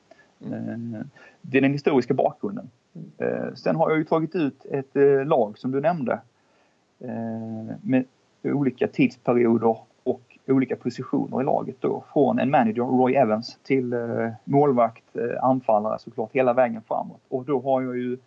[0.41, 1.01] Eh,
[1.41, 2.69] Det är den historiska bakgrunden.
[3.17, 6.19] Eh, Sen har jag ju tagit ut ett eh, lag som du nämnde
[6.99, 8.05] eh, med
[8.43, 9.77] olika tidsperioder
[10.47, 12.03] olika positioner i laget då.
[12.13, 17.21] Från en manager, Roy Evans, till eh, målvakt, eh, anfallare såklart, hela vägen framåt.
[17.27, 18.17] Och då har jag ju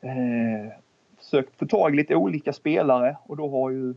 [0.00, 0.72] eh,
[1.18, 3.90] försökt få tag i lite olika spelare och då har ju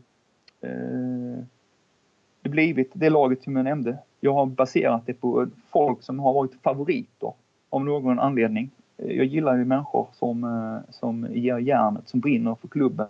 [0.60, 1.44] eh,
[2.42, 3.98] det blivit det laget som jag nämnde.
[4.20, 7.32] Jag har baserat det på folk som har varit favoriter
[7.70, 8.70] av någon anledning.
[8.96, 13.06] Eh, jag gillar ju människor som, eh, som ger järnet, som brinner för klubben,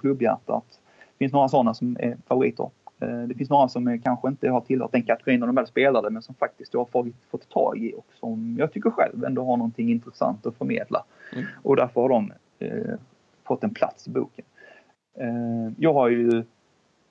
[0.00, 0.80] klubbhjärtat.
[1.18, 2.70] Det finns några sådana som är favoriter.
[3.00, 6.10] Eh, Det finns några som kanske inte har tillhört den kategorin när de väl spelade
[6.10, 9.44] men som faktiskt jag har fått, fått tag i och som jag tycker själv ändå
[9.44, 11.04] har någonting intressant att förmedla.
[11.32, 11.44] Mm.
[11.62, 12.94] Och därför har de eh,
[13.44, 14.44] fått en plats i boken.
[15.18, 16.44] Eh, jag har ju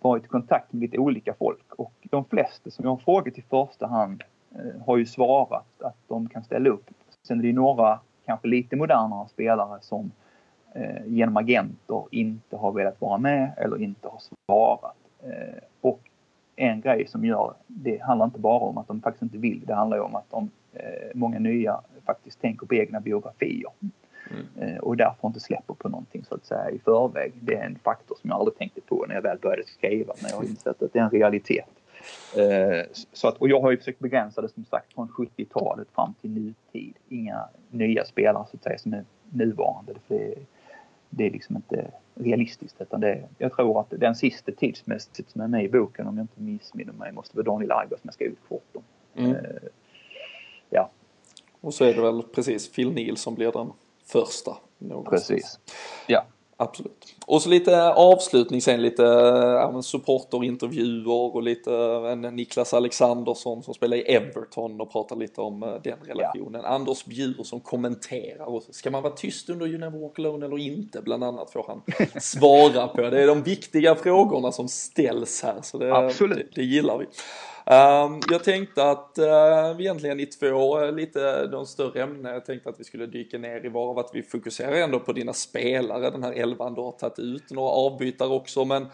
[0.02, 3.42] varit i kontakt med lite olika folk och de flesta som jag har frågat i
[3.42, 4.24] första hand
[4.56, 6.90] eh, har ju svarat att de kan ställa upp.
[7.24, 10.12] Sen är det ju några kanske lite modernare spelare som
[11.06, 14.96] genom agenter inte har velat vara med eller inte har svarat.
[15.24, 16.00] Eh, och
[16.56, 19.66] en grej som gör det handlar inte bara om att de faktiskt inte vill.
[19.66, 23.72] Det handlar om att de, eh, många nya faktiskt tänker på egna biografier.
[24.32, 24.74] Mm.
[24.74, 27.34] Eh, och därför inte släpper på någonting så att säga i förväg.
[27.42, 30.30] Det är en faktor som jag aldrig tänkte på när jag väl började skriva, men
[30.30, 31.70] jag har insett att det är en realitet.
[32.38, 36.14] Eh, så att, och jag har ju försökt begränsa det som sagt från 70-talet fram
[36.22, 36.94] till nutid.
[37.10, 39.94] Inga nya spelare så att säga som är nuvarande.
[40.08, 40.36] För det,
[41.10, 42.82] det är liksom inte realistiskt.
[42.82, 46.24] Utan det, jag tror att den sista tidsmässigt som är med i boken, om jag
[46.24, 48.84] inte missminner mig, måste vara Daniel Aiger som jag skrev kort om.
[49.16, 49.32] Mm.
[49.32, 49.40] Uh,
[50.70, 50.90] ja.
[51.62, 53.72] Och så är det väl precis Phil Neal som blir den
[54.06, 54.58] första.
[54.78, 55.28] Någonstans.
[55.28, 55.60] Precis.
[56.08, 56.26] Ja.
[56.60, 57.16] Absolut.
[57.26, 61.74] Och så lite avslutning sen, lite ja, supporterintervjuer och lite
[62.12, 66.62] en Niklas Alexandersson som spelar i Everton och pratar lite om eh, den relationen.
[66.64, 66.70] Ja.
[66.70, 70.58] Anders Bjur som kommenterar och ska man vara tyst under You Never Walk Alone eller
[70.58, 71.82] inte bland annat får han
[72.22, 73.02] svara på.
[73.02, 76.38] Det är de viktiga frågorna som ställs här så det, Absolut.
[76.38, 77.06] det, det gillar vi.
[77.72, 82.70] Um, jag tänkte att uh, egentligen i två uh, lite de större ämnen, jag tänkte
[82.70, 86.24] att vi skulle dyka ner i varav att vi fokuserar ändå på dina spelare, den
[86.24, 88.88] här elvan du har tagit ut, några avbytare också, men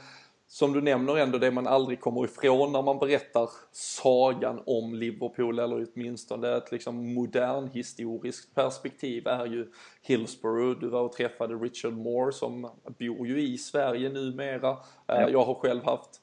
[0.48, 5.60] som du nämner ändå det man aldrig kommer ifrån när man berättar sagan om Liverpool
[5.60, 10.80] eller åtminstone ett liksom modern historiskt perspektiv är ju Hillsborough.
[10.80, 14.78] Du var och träffade Richard Moore som bor ju i Sverige numera.
[15.08, 15.30] Ja.
[15.30, 16.23] Jag har själv haft Eh,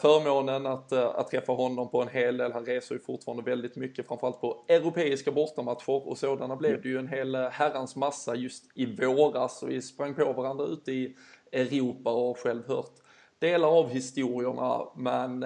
[0.00, 2.52] förmånen att, eh, att träffa honom på en hel del.
[2.52, 6.08] Han reser ju fortfarande väldigt mycket, framförallt på europeiska bortamatcher.
[6.08, 9.62] Och sådana blev det ju en hel eh, herrans massa just i våras.
[9.62, 11.16] Och vi sprang på varandra ute i
[11.52, 12.92] Europa och har själv hört
[13.38, 14.86] delar av historierna.
[14.96, 15.40] Men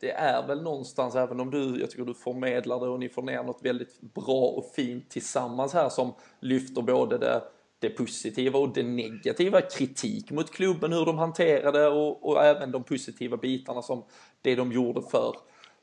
[0.00, 3.22] det är väl någonstans, även om du, jag tycker du förmedlar det och ni får
[3.22, 7.42] ner något väldigt bra och fint tillsammans här som lyfter både det
[7.78, 12.84] det positiva och det negativa, kritik mot klubben, hur de hanterade och, och även de
[12.84, 14.04] positiva bitarna som
[14.42, 15.36] det de gjorde för,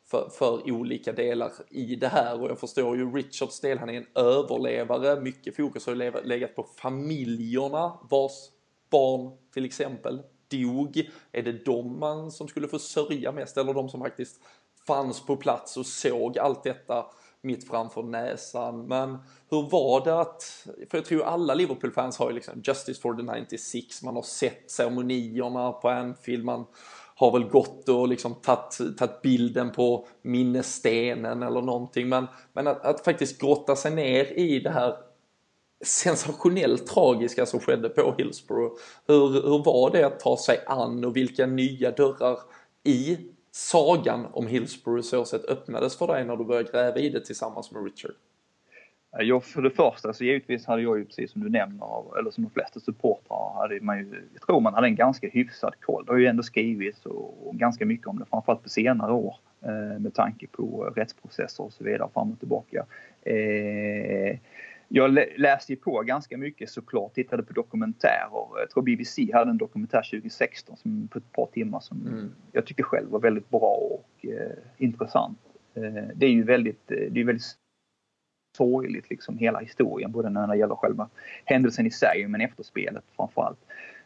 [0.06, 2.42] för, för, olika delar i det här.
[2.42, 6.64] Och jag förstår ju Richards del, han är en överlevare, mycket fokus har legat på
[6.64, 8.50] familjerna vars
[8.90, 11.10] barn till exempel dog.
[11.32, 14.42] Är det de man som skulle få sörja mest eller de som faktiskt
[14.88, 17.06] fanns på plats och såg allt detta?
[17.44, 18.88] Mitt framför näsan.
[18.88, 19.18] Men
[19.50, 23.42] hur var det att, för jag tror alla Liverpool-fans har ju liksom Justice for the
[23.42, 26.66] 96, man har sett ceremonierna på Anfield, man
[27.16, 32.10] har väl gått och liksom tagit, bilden på minnesstenen eller någonting.
[32.10, 34.96] Men, men att, att faktiskt grotta sig ner i det här
[35.86, 38.74] sensationellt tragiska som skedde på Hillsborough.
[39.08, 42.40] Hur, hur var det att ta sig an och vilka nya dörrar
[42.84, 43.18] i
[43.56, 47.72] sagan om Hillsborough så sett öppnades för dig när du började gräva i det tillsammans
[47.72, 48.16] med Richard?
[49.20, 52.44] Ja, för det första så givetvis hade jag ju precis som du nämner, eller som
[52.44, 56.06] de flesta supportrar, hade man ju, jag tror man hade en ganska hyfsad koll.
[56.06, 59.36] Det har ju ändå skrivits och, och ganska mycket om det, framförallt på senare år
[59.62, 62.86] eh, med tanke på rättsprocesser och så vidare fram och tillbaka.
[63.22, 64.38] Eh,
[64.96, 68.60] jag läste ju på ganska mycket såklart, tittade på dokumentärer.
[68.60, 72.32] Jag tror BBC hade en dokumentär 2016 som, på ett par timmar som mm.
[72.52, 75.40] jag tycker själv var väldigt bra och eh, intressant.
[75.74, 77.58] Eh, det är ju väldigt, eh, det är väldigt
[78.58, 81.10] sorgligt liksom hela historien, både när det gäller själva
[81.46, 83.60] händelsen i sig men efterspelet framförallt.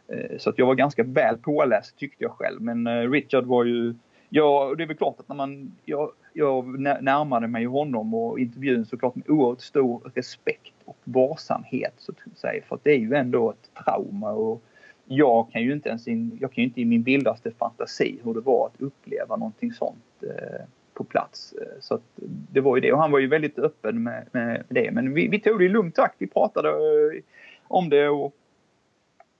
[0.07, 3.65] Eh, så att jag var ganska väl påläst tyckte jag själv men eh, Richard var
[3.65, 3.95] ju
[4.29, 8.85] Ja, det är väl klart att när man, jag, jag närmade mig honom och intervjun
[8.85, 12.63] såklart med oerhört stor respekt och varsamhet så att säga.
[12.67, 14.63] För att det är ju ändå ett trauma och
[15.05, 18.33] jag kan ju inte ens in, jag kan ju inte i min vildaste fantasi hur
[18.33, 21.53] det var att uppleva någonting sånt eh, på plats.
[21.53, 22.19] Eh, så att
[22.51, 24.91] det var ju det och han var ju väldigt öppen med, med det.
[24.91, 26.15] Men vi, vi tog det i lugn takt.
[26.17, 27.21] Vi pratade eh,
[27.67, 28.35] om det och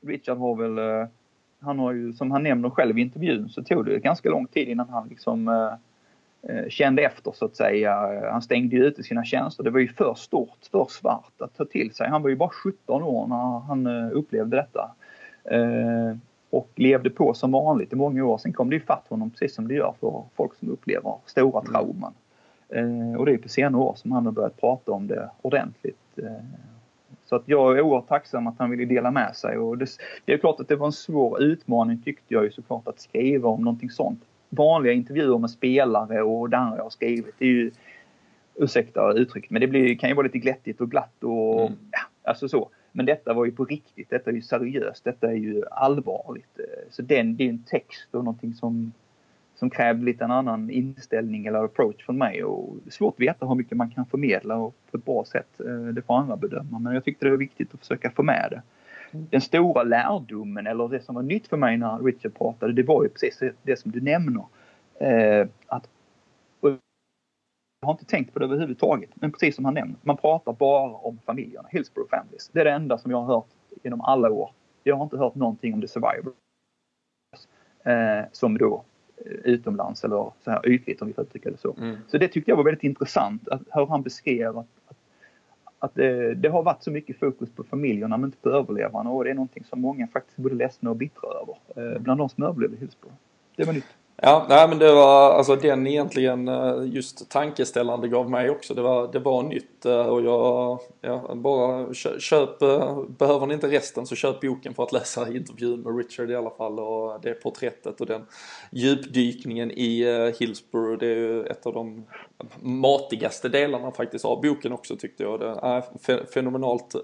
[0.02, 1.08] Richard har väl eh,
[1.60, 4.68] han har ju, som han nämner själv i intervjun, så tog det ganska lång tid
[4.68, 5.74] innan han liksom eh
[6.70, 8.22] kände efter så att säga.
[8.32, 9.64] Han stängde ju ute sina tjänster.
[9.64, 12.10] Det var ju för stort, för svart att ta till sig.
[12.10, 14.92] Han var ju bara 17 år när han eh, upplevde detta.
[15.44, 16.18] Eh,
[16.50, 18.38] och levde på som vanligt i många år.
[18.38, 21.62] Sen kom det ju fatt honom precis som det gör för folk som upplever stora
[21.62, 22.14] trauman.
[22.70, 25.98] Eh, och det är på senare år som han har börjat prata om det ordentligt.
[26.18, 26.32] Eh,
[27.26, 29.58] så att jag är oerhört tacksam att han ville dela med sig.
[29.58, 29.88] Och det,
[30.26, 33.50] det är klart att det var en svår utmaning tyckte jag ju såklart att skriva
[33.50, 34.24] om någonting sånt.
[34.50, 37.72] Vanliga intervjuer med spelare och det andra jag har skrivit, det är ju
[38.56, 41.78] ursäkta uttrycket, men det blir, kan ju vara lite glättigt och glatt och mm.
[41.92, 42.70] ja, alltså så.
[42.92, 46.60] Men detta var ju på riktigt, detta är ju seriöst, detta är ju allvarligt.
[46.90, 48.92] Så den, det är en text och någonting som
[49.60, 52.44] som krävde lite en annan inställning eller approach från mig.
[52.44, 55.26] Och det är svårt att veta hur mycket man kan förmedla och på ett bra
[55.26, 55.60] sätt.
[55.60, 56.80] Eh, det får andra bedöma.
[56.80, 58.62] Men jag tyckte det var viktigt att försöka få med det.
[59.12, 63.04] Den stora lärdomen, eller det som var nytt för mig när Richard pratade, det var
[63.04, 64.46] ju precis det som du nämner.
[65.00, 65.88] Eh, att
[67.82, 69.10] har inte tänkt på det överhuvudtaget.
[69.16, 72.50] Men precis som han nämner, man pratar bara om familjerna, Hillsborough Families.
[72.54, 73.48] Det är det enda som jag har hört
[73.84, 74.52] genom alla år.
[74.84, 76.34] Jag har inte hört någonting om The Survivor.
[77.84, 78.84] Eh, som då
[79.18, 81.76] eh, utomlands eller så här ytligt om vi får uttrycka det så.
[81.78, 81.98] Mm.
[82.08, 84.68] Så det tyckte jag var väldigt intressant att hur han beskrev att,
[85.80, 89.24] att, det, det, har varit så mycket fokus på familjerna men inte på överlevarna och
[89.24, 91.94] det är någonting som många faktiskt är både ledsna och bittra över.
[91.94, 93.18] Eh, bland de som överlevde Hillsborough.
[93.56, 93.98] Det var nytt.
[94.22, 98.74] Ja, nej men det var alltså den egentligen eh, just tankeställande gav mig också.
[98.74, 103.68] Det var, det var nytt eh, och jag, ja, bara köp, eh, behöver ni inte
[103.68, 107.34] resten så köp boken för att läsa intervjun med Richard i alla fall och det
[107.34, 108.26] porträttet och den
[108.72, 110.04] djupdykningen i
[110.40, 111.00] Hillsborough.
[111.00, 112.06] Det är ju ett av de
[112.62, 115.40] matigaste delarna faktiskt av boken också tyckte jag.
[115.40, 116.96] Det är fenomenalt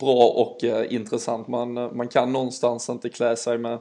[0.00, 1.48] bra och intressant.
[1.48, 3.78] Man, man kan någonstans inte klä sig med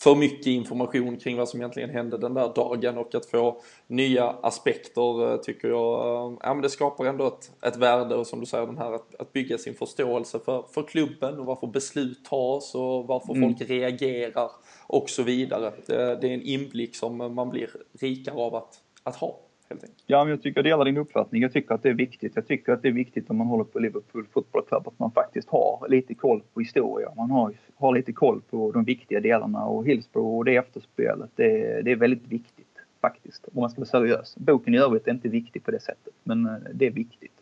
[0.00, 4.24] för mycket information kring vad som egentligen hände den där dagen och att få nya
[4.24, 8.40] aspekter eh, tycker jag, eh, ja men det skapar ändå ett, ett värde och som
[8.40, 12.24] du säger den här att, att bygga sin förståelse för, för klubben och varför beslut
[12.24, 13.48] tas och varför mm.
[13.48, 14.50] folk reagerar
[14.86, 15.72] och så vidare.
[15.86, 19.40] Det, det är en inblick som man blir rikare av att, att ha
[19.74, 20.04] helt enkelt.
[20.06, 21.42] Ja, men jag tycker jag delar din uppfattning.
[21.42, 22.32] Jag tycker att det är viktigt.
[22.34, 25.10] Jag tycker att det är viktigt om man håller på Liverpool Football Club att man
[25.10, 27.08] faktiskt har lite koll på historia.
[27.16, 31.82] Man har, har lite koll på de viktiga delarna och Hillsborough och det efterspelet, det,
[31.82, 32.66] det är väldigt viktigt
[33.00, 33.44] faktiskt.
[33.54, 34.36] Om man ska vara seriös.
[34.36, 37.32] Boken i övrigt är inte viktig på det sättet, men eh, det är viktigt.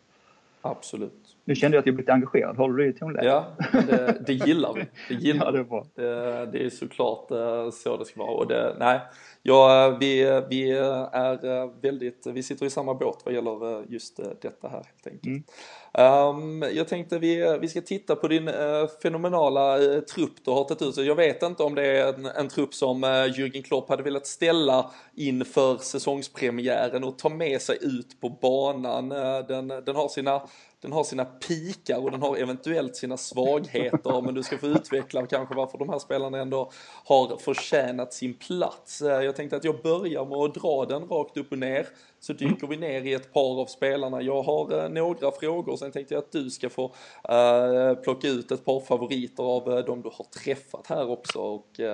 [0.61, 1.22] Absolut.
[1.45, 2.57] Nu kände jag att jag blivit engagerad.
[2.57, 3.31] Håller du i tonläget?
[3.31, 4.85] Ja, det, det gillar vi.
[5.09, 5.85] Det gillar ja, det, är bra.
[5.95, 8.31] Det, det är såklart eh, så det ska vara.
[8.31, 8.99] Och det, nej,
[9.41, 14.83] ja, vi, vi är väldigt, vi sitter i samma båt vad gäller just detta här
[14.83, 15.25] helt enkelt.
[15.25, 15.43] Mm.
[15.97, 20.63] Um, jag tänkte vi, vi ska titta på din uh, fenomenala uh, trupp du har
[20.63, 21.05] tagit ut.
[21.05, 24.27] Jag vet inte om det är en, en trupp som uh, Jürgen Klopp hade velat
[24.27, 29.09] ställa inför säsongspremiären och ta med sig ut på banan.
[29.47, 30.41] den, den har sina
[30.83, 35.27] den har sina pikar och den har eventuellt sina svagheter men du ska få utveckla
[35.27, 36.71] kanske varför de här spelarna ändå
[37.05, 39.01] har förtjänat sin plats.
[39.01, 41.87] Jag tänkte att jag börjar med att dra den rakt upp och ner
[42.19, 44.21] så dyker vi ner i ett par av spelarna.
[44.21, 48.65] Jag har några frågor sen tänkte jag att du ska få uh, plocka ut ett
[48.65, 51.85] par favoriter av uh, de du har träffat här också och uh,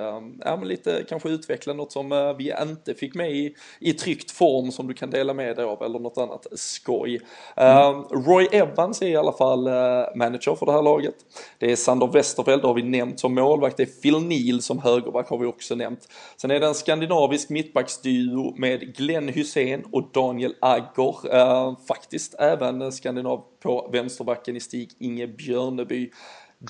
[0.44, 4.70] ja, men lite kanske utveckla något som vi inte fick med i, i tryckt form
[4.72, 7.20] som du kan dela med dig av eller något annat skoj.
[7.56, 8.02] Mm.
[8.02, 9.64] Roy Evans är i alla fall
[10.16, 11.14] manager för det här laget.
[11.58, 13.76] Det är Sander Westerfeld, har vi nämnt som målvakt.
[13.76, 16.08] Det är Phil Neal som högerback har vi också nämnt.
[16.36, 21.86] Sen är det en skandinavisk mittbacksduo med Glenn Hussein och Daniel Agger.
[21.86, 26.10] faktiskt även skandinav på vänsterbacken i Stig Inge Björneby.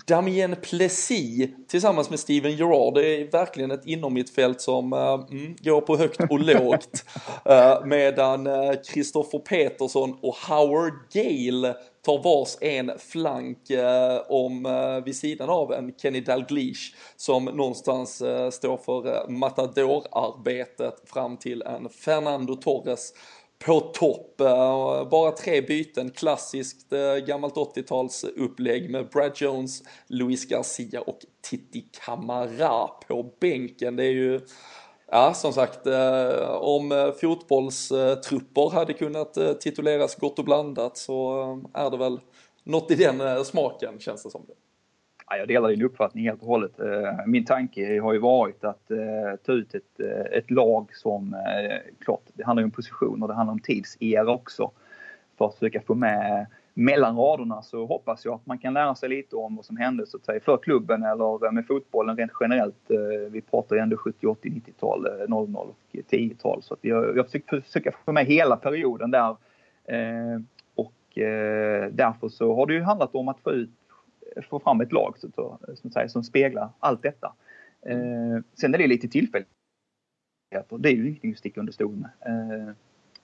[0.06, 5.80] Damien Plessis tillsammans med Steven Gerrard, det är verkligen ett inommittfält som uh, mm, går
[5.80, 7.04] på högt och lågt.
[7.48, 8.48] Uh, medan
[8.92, 15.50] Kristoffer uh, Petersson och Howard Gale tar vars en flank eh, om eh, vid sidan
[15.50, 22.54] av en Kenny Dalglish som någonstans eh, står för eh, matadorarbetet fram till en Fernando
[22.54, 23.12] Torres
[23.64, 24.40] på topp.
[24.40, 31.18] Eh, bara tre byten, klassiskt eh, gammalt 80-tals upplägg med Brad Jones, Luis Garcia och
[31.42, 33.96] Titti Camara på bänken.
[33.96, 34.40] Det är ju
[35.12, 41.42] Ja, som sagt, eh, om eh, fotbollstrupper hade kunnat eh, tituleras gott och blandat så
[41.74, 42.20] är det väl
[42.64, 44.44] något i den smaken känns det som.
[44.46, 44.52] Det.
[45.30, 46.72] Ja, jag delar din uppfattning helt och hållet.
[47.26, 48.88] Min tanke har ju varit att
[49.46, 50.00] ta ut ett,
[50.32, 51.36] ett lag som,
[52.00, 54.70] klart, det handlar ju om position och det handlar om tidsera också.
[55.38, 59.08] För att försöka få med mellan raderna så hoppas jag att man kan lära sig
[59.08, 62.32] lite om vad som hände så att säga, för klubben eller eh, med fotbollen rent
[62.40, 62.90] generellt.
[62.90, 66.62] Eh, vi pratar ju ändå 70, 80, 90-tal, 00 och 10-tal.
[66.62, 69.36] Så att jag, jag försöker få med hela perioden där.
[69.84, 70.40] Eh,
[70.74, 70.92] och
[71.92, 73.70] därför så har det ju handlat om att få ut
[74.50, 77.32] få fram ett lag så, som, säga, som speglar allt detta.
[78.60, 80.78] Sen är det lite tillfälligheter.
[80.78, 82.74] Det är ju ingenting att sticka under stol med.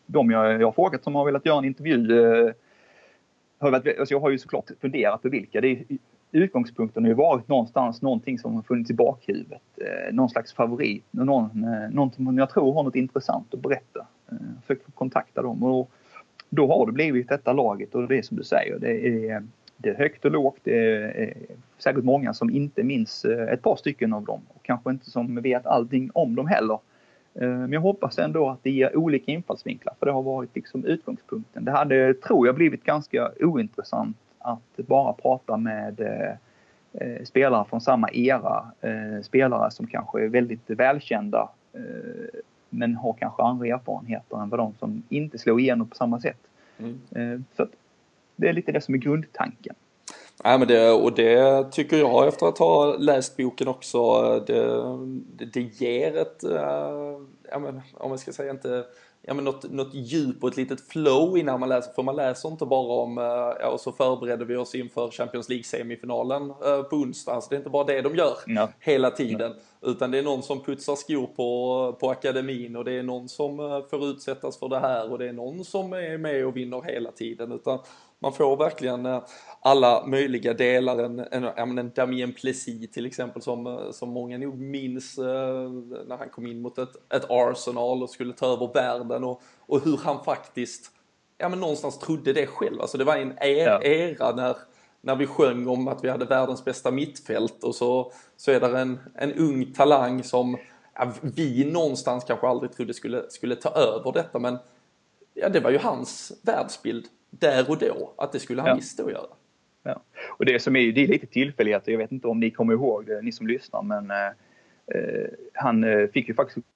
[0.06, 2.52] De jag, jag har frågat som har velat göra en intervju
[3.58, 5.60] har varit, alltså jag har ju såklart funderat på vilka.
[5.60, 5.84] Det är,
[6.32, 9.62] utgångspunkten har ju varit någonstans någonting som har funnits i bakhuvudet.
[9.76, 11.04] Eh, någon slags favorit.
[11.10, 14.06] Någon, eh, någonting som jag tror har något intressant att berätta.
[14.30, 15.90] Eh, försökt få kontakta dem och
[16.48, 18.78] då har det blivit detta laget och det är som du säger.
[18.78, 19.42] Det är
[19.76, 20.60] det är högt och lågt.
[20.62, 24.62] Det är eh, säkert många som inte minns eh, ett par stycken av dem och
[24.62, 26.78] kanske inte som vet allting om dem heller.
[27.40, 30.84] Eh, men jag hoppas ändå att det ger olika infallsvinklar för det har varit liksom
[30.84, 31.64] utgångspunkten.
[31.64, 36.00] Det hade, tror jag, blivit ganska ointressant att bara prata med
[36.92, 38.66] eh, spelare från samma era.
[39.22, 41.48] spelare som kanske är väldigt välkända
[42.70, 46.40] men har kanske andra erfarenheter än vad de som inte slår igenom på samma sätt.
[46.78, 47.44] Mm.
[47.56, 47.70] Så att
[48.36, 49.74] det är lite det som är grundtanken.
[50.44, 54.22] Nej, men det, och det tycker jag efter att ha läst boken också.
[54.46, 54.82] Det,
[55.36, 56.44] det, det ger ett,
[57.50, 58.84] ja, men, om man ska säga inte
[59.26, 61.92] ja, men något, något djup och ett litet flow innan man läser.
[61.92, 63.16] För man läser inte bara om,
[63.60, 66.54] ja, och så förbereder vi oss inför Champions League-semifinalen
[66.90, 67.32] på onsdag.
[67.32, 68.68] Alltså det är inte bara det de gör ja.
[68.80, 69.52] hela tiden.
[69.80, 69.90] Ja.
[69.90, 73.56] Utan det är någon som putsar skor på, på akademin och det är någon som
[73.90, 77.12] får utsättas för det här och det är någon som är med och vinner hela
[77.12, 77.52] tiden.
[77.52, 77.78] Utan
[78.18, 79.22] man får verkligen eh,
[79.60, 80.98] alla möjliga delar.
[80.98, 85.70] En, en, en Damien Plessis till exempel som, eh, som många nog minns eh,
[86.06, 89.80] när han kom in mot ett, ett Arsenal och skulle ta över världen och, och
[89.84, 90.92] hur han faktiskt
[91.38, 92.80] ja, men någonstans trodde det själv.
[92.80, 93.82] Alltså det var en ja.
[93.82, 94.56] era när,
[95.00, 98.78] när vi sjöng om att vi hade världens bästa mittfält och så, så är det
[98.78, 100.56] en, en ung talang som
[100.94, 104.58] ja, vi någonstans kanske aldrig trodde skulle, skulle ta över detta men
[105.34, 107.06] ja, det var ju hans världsbild
[107.40, 108.74] där och då att det skulle han ja.
[108.74, 109.26] visst då göra.
[109.82, 110.02] Ja.
[110.38, 113.06] Och det som är, det är lite tillfälligheter, jag vet inte om ni kommer ihåg
[113.06, 114.26] det, ni som lyssnar, men eh,
[114.86, 116.66] eh han eh, fick ju faktiskt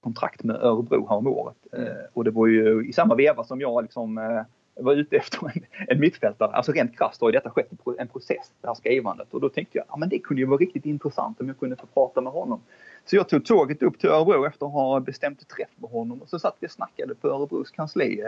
[0.00, 1.56] kontrakt med Örebro häromåret.
[1.72, 1.86] Mm.
[1.86, 4.42] Eh, och det var ju i samma veva som jag liksom eh,
[4.82, 6.50] var ute efter en, en mittfältare.
[6.52, 9.34] Alltså rent krasst har ju detta skett en process, det här skrivandet.
[9.34, 11.76] Och då tänkte jag, ja men det kunde ju vara riktigt intressant om jag kunde
[11.76, 12.60] få prata med honom.
[13.04, 16.28] Så jag tog tåget upp till Örebro efter att ha bestämt träff med honom och
[16.28, 18.20] så satt vi och snackade på Örebros kansli.
[18.20, 18.26] Eh,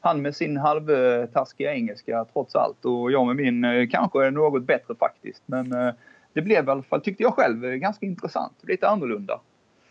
[0.00, 4.94] han med sin halvtaskiga engelska trots allt och jag med min eh, kanske något bättre
[4.94, 5.42] faktiskt.
[5.46, 5.94] Men eh,
[6.32, 8.54] det blev i alla fall, tyckte jag själv, ganska intressant.
[8.62, 9.40] Lite annorlunda.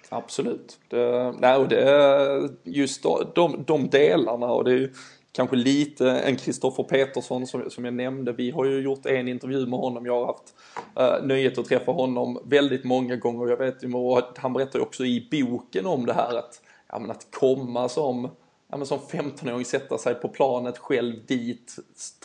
[0.09, 0.79] Absolut.
[0.87, 3.03] Det, nej, och det, just
[3.35, 4.93] de, de delarna och det är ju
[5.31, 8.31] kanske lite en Kristoffer Petersson som, som jag nämnde.
[8.31, 10.05] Vi har ju gjort en intervju med honom.
[10.05, 10.53] Jag har haft
[10.99, 13.47] uh, nöjet att träffa honom väldigt många gånger.
[13.47, 13.91] Jag vet ju,
[14.37, 18.29] han berättar ju också i boken om det här att, ja, men att komma som,
[18.67, 21.75] ja, men som 15-åring, sätta sig på planet själv dit,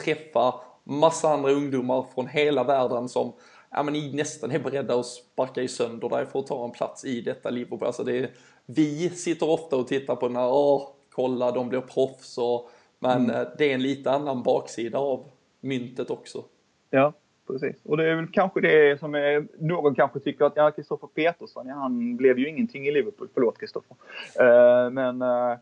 [0.04, 3.32] träffa massa andra ungdomar från hela världen som
[3.70, 7.04] ja, men nästan är beredda att sparka i sönder dig för att ta en plats
[7.04, 7.86] i detta Liverpool.
[7.86, 8.30] Alltså det är,
[8.66, 12.70] vi sitter ofta och tittar på när, åh, kolla de blir proffs och
[13.02, 13.36] men mm.
[13.36, 15.24] Eh, det är en lite annan baksida av
[15.60, 16.44] myntet också.
[16.90, 17.12] Ja,
[17.46, 17.76] precis.
[17.84, 21.66] Och det är väl kanske det som är, någon kanske tycker att, ja, Kristoffer Petersson,
[21.66, 23.28] ja, han blev ju ingenting i Liverpool.
[23.34, 23.96] Förlåt Kristoffer.
[24.40, 25.56] Uh, men uh,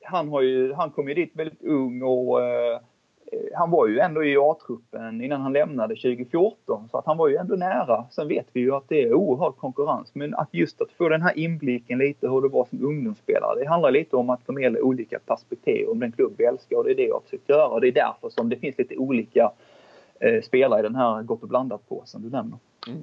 [0.00, 2.80] han, har ju, han kom ju dit väldigt ung och uh, Eh,
[3.32, 7.28] Eh, han var ju ändå i A-truppen innan han lämnade 2014 så att han var
[7.28, 8.04] ju ändå nära.
[8.10, 11.22] Sen vet vi ju att det är oerhörd konkurrens men att just att få den
[11.22, 13.60] här inblicken lite hur det var som ungdomsspelare.
[13.60, 16.90] Det handlar lite om att förmedla olika perspektiv om den klubb vi älskar och det
[16.90, 17.66] är det jag har försökt göra.
[17.66, 19.52] Och det är därför som det finns lite olika
[20.20, 22.58] eh, spelare i den här gott och blandat-påsen du nämner.
[22.88, 23.00] Mm.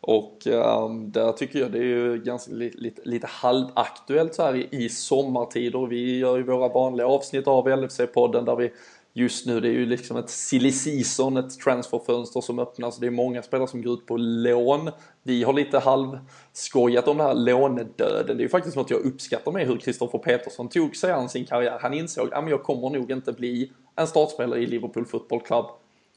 [0.00, 4.54] Och um, där tycker jag det är ju ganska lite, lite, lite halvaktuellt så här
[4.54, 5.86] i, i sommartider.
[5.86, 8.72] Vi gör ju våra vanliga avsnitt av LFC-podden där vi
[9.16, 9.60] just nu.
[9.60, 12.98] Det är ju liksom ett silly season, ett transferfönster som öppnas.
[12.98, 14.90] Det är många spelare som går ut på lån.
[15.22, 18.36] Vi har lite halvskojat om den här lånedöden.
[18.36, 21.46] Det är ju faktiskt något jag uppskattar med hur Kristoffer Petersson tog sig an sin
[21.46, 21.78] karriär.
[21.80, 25.66] Han insåg att jag kommer nog inte bli en startspelare i Liverpool Football Club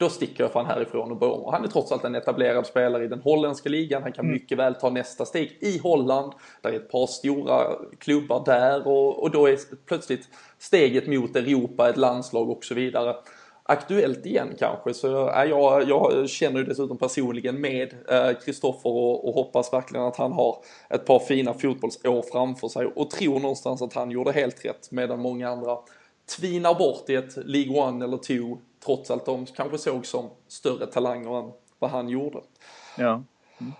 [0.00, 1.52] då sticker jag fan härifrån och börjar om.
[1.52, 4.02] Han är trots allt en etablerad spelare i den holländska ligan.
[4.02, 4.34] Han kan mm.
[4.34, 6.32] mycket väl ta nästa steg i Holland.
[6.62, 10.28] Där är ett par stora klubbar där och, och då är plötsligt
[10.58, 13.14] steget mot Europa, ett landslag och så vidare
[13.62, 14.94] aktuellt igen kanske.
[14.94, 17.94] Så äh, jag, jag känner ju dessutom personligen med
[18.44, 20.56] Kristoffer äh, och, och, hoppas verkligen att han har
[20.90, 25.20] ett par fina fotbollsår framför sig och tror någonstans att han gjorde helt rätt medan
[25.20, 25.78] många andra
[26.38, 30.86] tvinar bort i ett League One eller 2 trots att de kanske såg som större
[30.86, 32.40] talanger än vad han gjorde.
[32.96, 33.22] Ja.
[33.60, 33.72] Mm.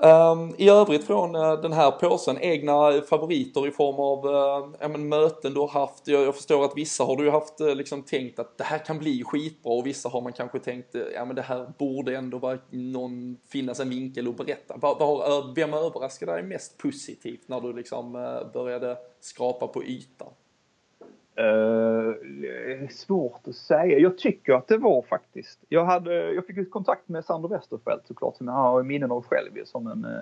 [0.00, 4.88] Um, I övrigt från uh, den här påsen, egna favoriter i form av uh, ja,
[4.88, 6.08] men, möten du har haft.
[6.08, 8.98] Jag, jag, förstår att vissa har du haft uh, liksom tänkt att det här kan
[8.98, 12.58] bli skitbra och vissa har man kanske tänkt ja men det här borde ändå vara
[12.70, 14.76] någon, finnas en vinkel att berätta.
[14.76, 18.12] Var, var, vem överraskade dig mest positivt när du liksom
[18.52, 20.32] började skrapa på ytan?
[21.40, 23.98] Uh, svårt att säga.
[23.98, 25.58] Jag tycker att det var faktiskt.
[25.68, 29.64] Jag, hade, jag fick kontakt med Sander Westerfeldt såklart som jag har minnen av själv
[29.64, 30.20] som en uh,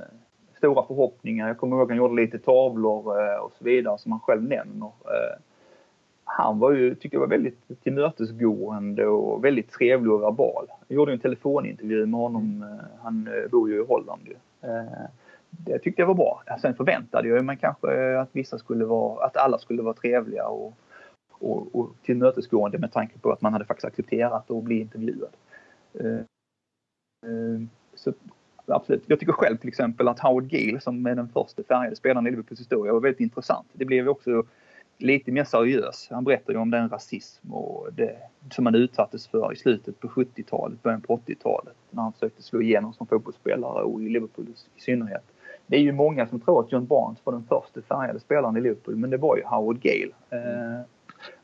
[0.57, 1.49] stora förhoppningar.
[1.49, 4.43] Jag kommer ihåg att han gjorde lite tavlor uh, och så vidare som han själv
[4.43, 4.91] nämner.
[6.25, 10.67] han var ju, tycker jag var väldigt tillmötesgående och väldigt trevlig och verbal.
[10.89, 12.65] Jag gjorde en telefonintervju med honom.
[13.03, 14.37] han bor ju i Holland ju.
[15.51, 16.43] det tyckte jag var bra.
[16.63, 20.75] Sen förväntade jag mig kanske att vissa skulle vara, att alla skulle vara trevliga och
[21.53, 25.37] och, och tillmötesgående med tanke på att man hade faktiskt accepterat att bli intervjuad.
[26.01, 26.21] Eh,
[27.27, 27.61] eh,
[27.95, 28.13] så
[28.67, 29.05] absolut.
[29.07, 32.31] Jag tycker själv till exempel att Howard Gill som är den första färgade spelaren i
[32.31, 33.67] Liverpools historia var väldigt intressant.
[33.73, 34.45] Det blev också
[34.99, 36.09] lite mer seriös.
[36.11, 38.17] Han berättade ju om den rasism och det
[38.51, 42.63] som han utsattes för i slutet på 70-talet, början på 80-talet när han försökte slå
[42.63, 45.25] igenom som fotbollsspelare och i Liverpool i synnerhet.
[45.67, 48.61] Det är ju många som tror att John Barnes var den första färgade spelaren i
[48.61, 50.13] Liverpool men det var ju Howard Gale.
[50.31, 50.83] Eh, mm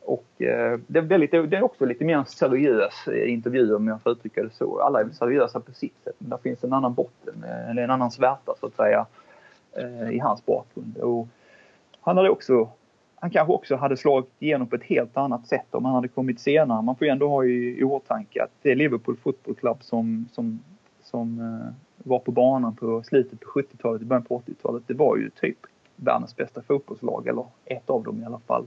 [0.05, 4.03] och eh, det, är lite, det är också lite mer seriös eh, intervju om jag
[4.03, 4.81] får uttrycka det så.
[4.81, 7.91] Alla är seriösa på sitt sätt men det finns en annan botten, eh, eller en
[7.91, 9.07] annan svärta så att säga
[9.73, 10.97] eh, i hans bakgrund.
[10.97, 11.29] Och
[12.01, 12.69] han hade också
[13.23, 16.41] han kanske också hade slagit igenom på ett helt annat sätt om han hade kommit
[16.41, 16.83] senare.
[16.83, 20.29] Man får ju ändå ha i, i åtanke att det är Liverpool Football Club som,
[20.33, 20.61] som,
[21.03, 21.75] som eh,
[22.09, 24.83] var på banan på slutet på 70-talet, i början på 80-talet.
[24.87, 25.59] Det var ju typ
[25.97, 28.67] världens bästa fotbollslag, eller ett av dem i alla fall.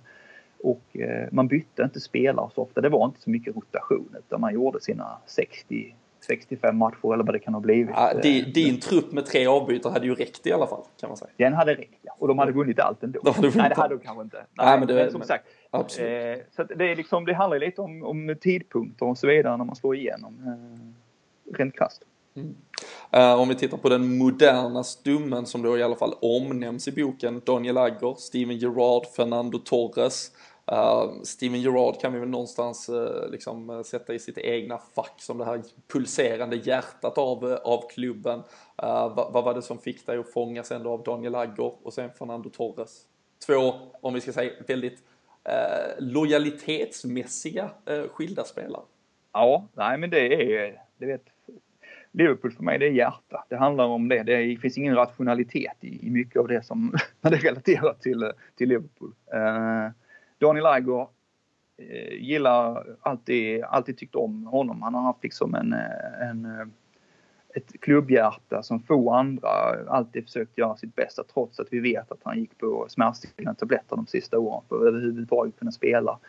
[0.61, 2.81] Och eh, man bytte inte spelare så ofta.
[2.81, 5.95] Det var inte så mycket rotation utan man gjorde sina 60
[6.25, 7.95] 65 matcher eller vad det kan ha blivit.
[7.95, 11.17] Ja, din, din trupp med tre avbytare hade ju räckt i alla fall kan man
[11.17, 11.31] säga.
[11.37, 12.15] Den hade räckt ja.
[12.19, 13.19] Och de hade vunnit allt ändå.
[13.23, 14.37] De hade Nej det hade de kanske inte.
[14.37, 15.45] Nej, Nej men, det, men som men, sagt.
[15.69, 16.37] Absolut.
[16.37, 19.65] Eh, så det, är liksom, det handlar lite om, om tidpunkter och så vidare när
[19.65, 20.33] man slår igenom.
[20.45, 22.03] Eh, rent krasst.
[22.35, 22.55] Mm.
[23.15, 26.91] Uh, om vi tittar på den moderna stummen som då i alla fall omnämns i
[26.91, 30.31] boken, Daniel Agger, Steven Gerrard, Fernando Torres.
[30.71, 35.21] Uh, Steven Gerrard kan vi väl någonstans uh, liksom uh, sätta i sitt egna fack
[35.21, 35.63] som det här
[35.93, 38.43] pulserande hjärtat av, av klubben.
[38.75, 42.09] vad, vad var det som fick dig att fångas ändå av Daniel Agger och sen
[42.17, 43.01] Fernando Torres?
[43.45, 45.03] Två, om vi ska säga väldigt
[45.97, 47.69] lojalitetsmässiga
[48.11, 48.83] skilda spelare.
[49.33, 51.34] Ja, nej men det är, det vet
[52.17, 53.45] Liverpool för mig det är hjärta.
[53.49, 54.23] Det handlar om det.
[54.23, 59.13] Det finns ingen rationalitet i, i mycket av det som man relaterar till, till Liverpool.
[59.33, 59.89] Eh,
[60.37, 61.07] Daniel Aigo
[61.77, 64.81] eh, gillar alltid, alltid tyckt om honom.
[64.81, 66.67] Han har haft liksom en, eh, en eh,
[67.55, 69.49] ett klubbhjärta som få andra
[69.87, 73.95] alltid försökt göra sitt bästa trots att vi vet att han gick på smärtstillande tabletter
[73.95, 76.19] de sista åren för att överhuvudtaget kunna spela.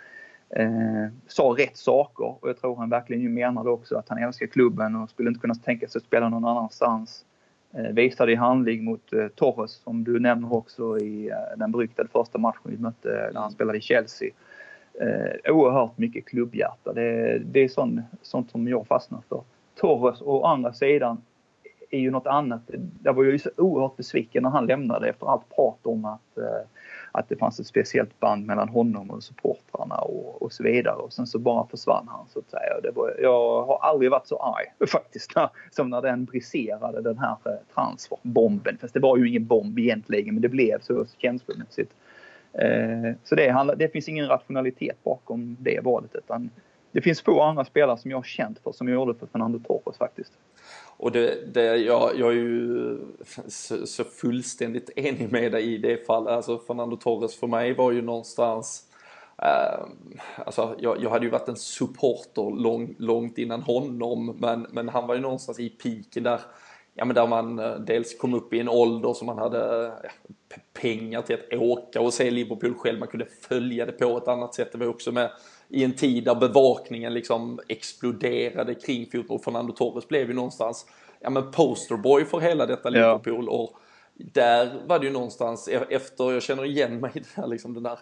[0.51, 4.97] Eh, sa rätt saker och jag tror han verkligen menade också att han älskar klubben
[4.97, 7.25] och skulle inte kunna tänka sig att spela någon annanstans.
[7.75, 12.09] Eh, visade i handling mot eh, Torres som du nämner också i eh, den beryktade
[12.09, 14.31] första matchen vi mötte när han spelade i Chelsea.
[15.01, 16.93] Eh, oerhört mycket klubbhjärta.
[16.93, 19.43] Det, det är sånt, sånt som jag fastnar för.
[19.75, 21.23] Torres å andra sidan
[21.91, 22.61] är ju något annat.
[22.77, 26.39] Där var jag ju så oerhört besviken när han lämnade efter allt prat om att
[26.39, 26.69] eh,
[27.19, 30.95] att det fanns ett speciellt band mellan honom och supportrarna och, och så vidare.
[30.95, 32.81] Och sen så bara försvann han så att säga.
[32.83, 35.33] Det var, jag har aldrig varit så arg faktiskt
[35.71, 38.79] som när den briserade den här eh, transferbomben.
[38.81, 41.91] Fast det var ju ingen bomb egentligen men det blev så känslomässigt.
[42.53, 46.51] Eh, så det, det finns ingen rationalitet bakom det valet utan
[46.93, 49.59] det finns få andra spelare som jag har känt för som jag gjorde för Fernando
[49.59, 50.33] Torres faktiskt.
[50.97, 52.99] Och det, det, jag, jag är ju
[53.49, 56.33] så, så, fullständigt enig med dig i det fallet.
[56.33, 58.83] Alltså Fernando Torres för mig var ju någonstans
[59.43, 59.87] Uh,
[60.37, 65.07] alltså jag, jag, hade ju varit en supporter lång, långt innan honom men, men han
[65.07, 66.41] var ju någonstans i piken där,
[66.95, 70.11] ja, men där man eh, dels kom upp i en ålder som man hade ja,
[70.81, 72.99] pengar till att åka och se Liverpool själv.
[72.99, 74.73] Man kunde följa det på ett annat sätt.
[74.73, 75.31] Det var också med
[75.69, 79.39] i en tid där bevakningen liksom exploderade kring fotboll.
[79.39, 80.87] Fernando Torres blev ju någonstans
[81.21, 83.45] ja, men posterboy för hela detta Liverpool.
[83.47, 83.53] Ja.
[83.53, 83.73] Och
[84.15, 87.83] där var det ju någonstans e-, efter, jag känner igen mig i här, liksom den
[87.83, 87.99] där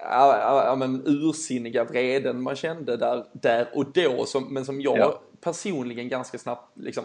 [0.00, 4.24] ja, ja, men ursinniga vreden man kände där, där och då.
[4.26, 5.22] Som, men som jag ja.
[5.40, 7.04] personligen ganska snabbt liksom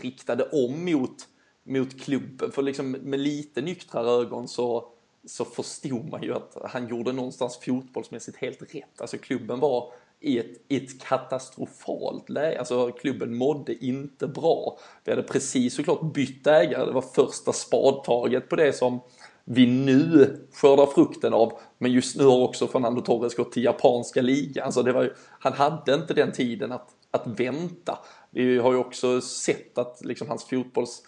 [0.00, 1.16] riktade om mot,
[1.64, 2.52] mot klubben.
[2.52, 4.88] För liksom med lite nyktrare ögon så
[5.26, 9.00] så förstod man ju att han gjorde någonstans fotbollsmässigt helt rätt.
[9.00, 12.58] Alltså klubben var i ett, i ett katastrofalt läge.
[12.58, 14.78] Alltså klubben mådde inte bra.
[15.04, 16.86] Vi hade precis såklart bytt ägare.
[16.86, 19.00] Det var första spadtaget på det som
[19.44, 21.58] vi nu skördar frukten av.
[21.78, 24.64] Men just nu har också Fernando Torres gått till japanska ligan.
[24.64, 27.98] Alltså det var ju, han hade inte den tiden att, att vänta.
[28.30, 31.02] Vi har ju också sett att liksom hans fotbolls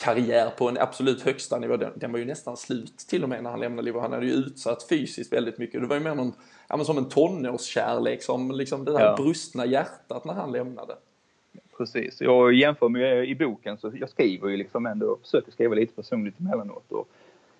[0.00, 3.42] karriär på en absolut högsta nivå, den, den, var ju nästan slut till och med
[3.42, 4.02] när han lämnade Liverpool.
[4.02, 5.80] Han hade ju utsatt fysiskt väldigt mycket.
[5.80, 6.32] Det var ju mer någon,
[6.68, 9.16] ja, men som en tonårskärlek, som liksom det där ja.
[9.16, 10.94] brustna hjärtat när han lämnade.
[11.76, 12.20] Precis.
[12.20, 16.40] Jag jämför med i boken, så jag skriver ju liksom ändå, försöker skriva lite personligt
[16.40, 16.92] emellanåt.
[16.92, 17.08] Och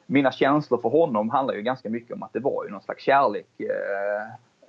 [0.07, 3.05] mina känslor för honom handlar ju ganska mycket om att det var ju någon slags
[3.05, 3.47] kärlek.
[3.59, 4.23] Eh,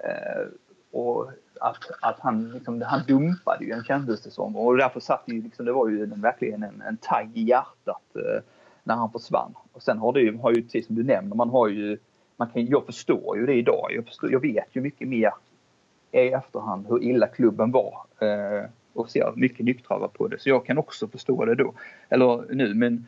[0.09, 0.47] eh,
[0.91, 4.55] och att, att han, liksom, han dumpade ju en kändes det som.
[4.55, 8.43] Och därför satt ju, liksom, det var ju verkligen en, en tagg i hjärtat eh,
[8.83, 9.53] när han försvann.
[9.73, 11.97] Och sen har det ju, har ju, precis som du nämner, man har ju,
[12.37, 13.87] man kan, jag förstår ju det idag.
[13.95, 15.31] Jag, förstår, jag vet ju mycket mer
[16.11, 18.05] i efterhand hur illa klubben var.
[18.19, 20.39] Eh, och ser mycket nyktrare på det.
[20.39, 21.73] Så jag kan också förstå det då.
[22.09, 23.07] Eller nu, men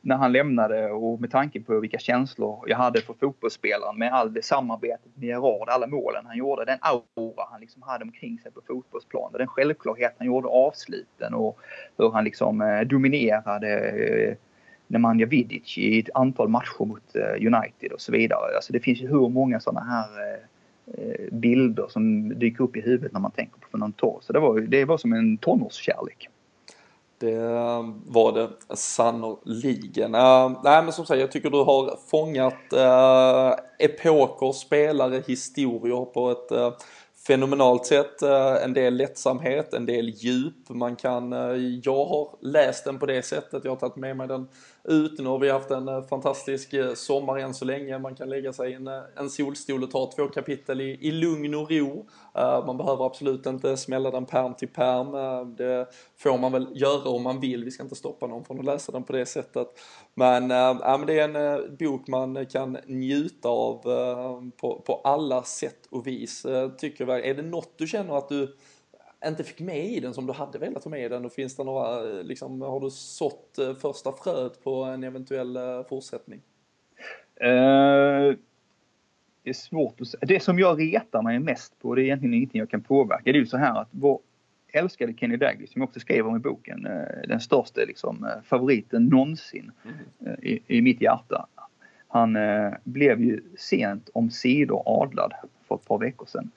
[0.00, 4.34] när han lämnade och med tanke på vilka känslor jag hade för fotbollsspelaren med all
[4.34, 8.52] det samarbetet med Gerard, alla målen han gjorde, den aura han liksom hade omkring sig
[8.52, 11.58] på fotbollsplanen, den självklarhet han gjorde avsluten och
[11.96, 14.36] hur han liksom eh, dominerade eh,
[14.88, 18.56] Nemanja Vidic i ett antal matcher mot eh, United och så vidare.
[18.56, 20.40] Alltså det finns ju hur många sådana här eh,
[20.94, 24.24] eh, bilder som dyker upp i huvudet när man tänker på Fernando Torres.
[24.24, 26.28] Så det var, det var som en tonårskärlek.
[27.20, 30.14] Det eh, var det sannoliken.
[30.14, 36.30] Uh, nej men som sagt, jag tycker du har fångat uh, epoker, spelare, historier på
[36.30, 36.70] ett uh,
[37.26, 38.22] fenomenalt sätt.
[38.62, 40.68] En del lättsamhet, en del djup.
[40.68, 41.32] Man kan,
[41.82, 44.48] jag har läst den på det sättet, jag har tagit med mig den
[44.88, 45.18] ut.
[45.18, 47.98] Nu har vi haft en eh, fantastisk eh, sommar än så länge.
[47.98, 51.10] Man kan lägga sig i en, eh, en solstol och ta två kapitel i, i
[51.10, 52.06] lugn och ro.
[52.38, 55.14] Uh, man behöver absolut inte smälla den perm till perm.
[55.14, 55.86] Uh, det
[56.16, 57.64] får man väl göra om man vill.
[57.64, 59.68] Vi ska inte stoppa någon från att läsa den på det sättet.
[60.14, 63.82] Men, uh, men det är en bok man kan njuta av
[64.56, 66.46] på, på alla sätt och vis.
[66.78, 67.26] tycker jag.
[67.26, 68.56] Är det något du känner att du
[69.26, 71.24] inte fick med i den som du hade velat ha med i den?
[71.24, 75.58] Och finns det några, liksom, har du sått första fröet på en eventuell
[75.88, 76.40] fortsättning?
[77.44, 78.36] Uh,
[79.42, 80.20] det är svårt att säga.
[80.26, 83.22] Det som jag retar mig mest på, det är egentligen ingenting jag kan påverka.
[83.24, 84.20] Det är ju så här att vår
[84.72, 88.42] älskade Kenny Dalglish, som jag också skrev om i boken, eh, den största liksom, eh,
[88.44, 90.36] favoriten någonsin mm.
[90.42, 91.46] i, i mitt hjärta.
[92.08, 95.32] Han eh, blev ju sent om sidor adlad
[95.68, 96.50] för ett par veckor sedan.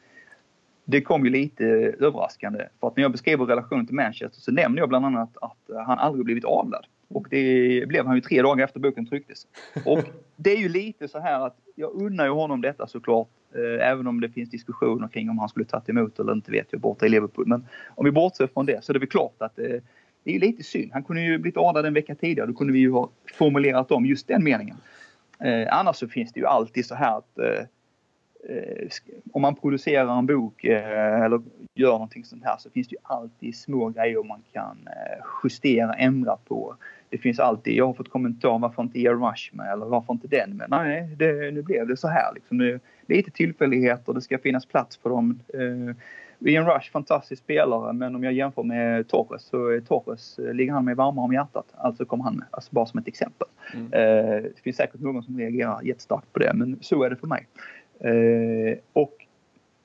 [0.86, 1.66] Det kom ju lite
[2.00, 5.70] överraskande för att när jag beskriver relationen till Manchester så nämner jag bland annat att
[5.70, 6.86] eh, han aldrig blivit adlad.
[7.08, 9.48] Och det blev han ju tre dagar efter boken trycktes.
[9.86, 10.00] Och
[10.36, 13.28] det är ju lite så här att jag unnar ju honom detta såklart.
[13.56, 16.68] Eh, även om det finns diskussioner kring om han skulle tagit emot eller inte vet
[16.70, 17.48] jag borta i Liverpool.
[17.48, 17.66] Men
[17.96, 19.66] om vi bortser från det så är det väl klart att eh,
[20.24, 20.92] det är ju lite synd.
[20.94, 22.48] Han kunde ju blivit adlad en vecka tidigare.
[22.48, 24.78] Då kunde vi ju ha formulerat om just den meningen.
[25.40, 27.66] Eh, annars så finns det ju alltid så här att eh
[29.34, 31.42] om man producerar en bok eh, eller
[31.74, 34.78] gör någonting sånt här så finns det ju alltid små grejer man kan
[35.44, 36.76] justera, ändra på
[37.10, 40.28] det finns alltid, jag har fått kommentar varför inte Ian Rush med eller varför inte
[40.28, 40.70] den med.
[40.70, 42.58] Nej, det, nu blev det så här liksom.
[42.58, 42.70] Det
[43.14, 45.40] är lite tillfälligheter, det ska finnas plats för dem.
[46.46, 50.74] Ian Rush, fantastisk spelare, men om jag jämför med Torres så är Torres, eh, ligger
[50.74, 51.66] han mig varmare om hjärtat.
[51.76, 53.48] Alltså kommer han med, alltså bara som ett exempel.
[53.74, 53.90] Mm.
[54.44, 57.48] Det finns säkert någon som reagerar jättestarkt på det, men så är det för mig.
[58.06, 59.26] Uh, och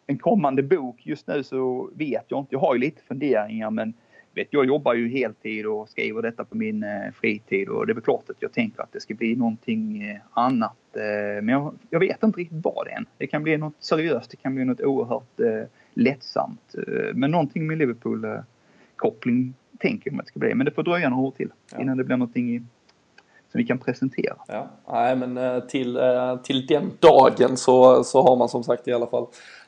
[0.06, 3.94] en kommande bok, just nu så vet jag inte, jag har ju lite funderingar men
[4.36, 7.94] vet, jag jobbar ju heltid och skriver detta på min eh, fritid och det är
[7.94, 10.76] väl klart att jag tänker att det ska bli någonting eh, annat.
[10.96, 13.04] Eh, men jag, jag, vet inte riktigt vad det är.
[13.18, 16.74] Det kan bli något seriöst, det kan bli något oerhört eh, lättsamt.
[16.74, 20.54] Eh, men någonting med Liverpool-koppling tänker jag att det ska bli.
[20.54, 21.80] Men det får dröja några år till ja.
[21.80, 22.68] innan det blir någonting
[23.52, 24.36] som vi kan presentera.
[24.48, 28.88] Ja, nej men eh, till, eh, till den dagen så, så har man som sagt
[28.88, 29.26] i alla fall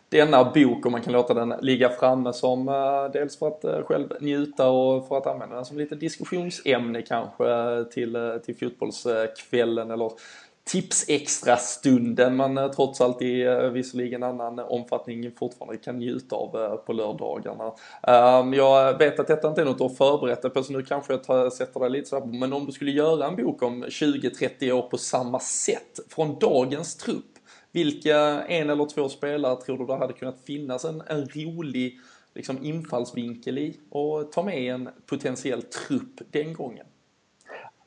[0.08, 4.08] denna bok och man kan låta den ligga framme som eh, dels för att själv
[4.20, 10.10] njuta och för att använda den som lite diskussionsämne kanske till, till fotbollskvällen eller
[10.68, 16.76] tipsextra-stunden man eh, trots allt i eh, visserligen annan omfattning fortfarande kan njuta av eh,
[16.76, 17.72] på lördagarna.
[18.02, 21.12] Ehm, jag vet att detta inte är något att förberett dig på så nu kanske
[21.12, 23.84] jag tar, sätter dig lite så här, men om du skulle göra en bok om
[23.84, 27.38] 20-30 år på samma sätt från dagens trupp
[27.72, 31.98] vilka en eller två spelare tror du det hade kunnat finnas en, en rolig
[32.34, 36.86] liksom, infallsvinkel i och ta med en potentiell trupp den gången?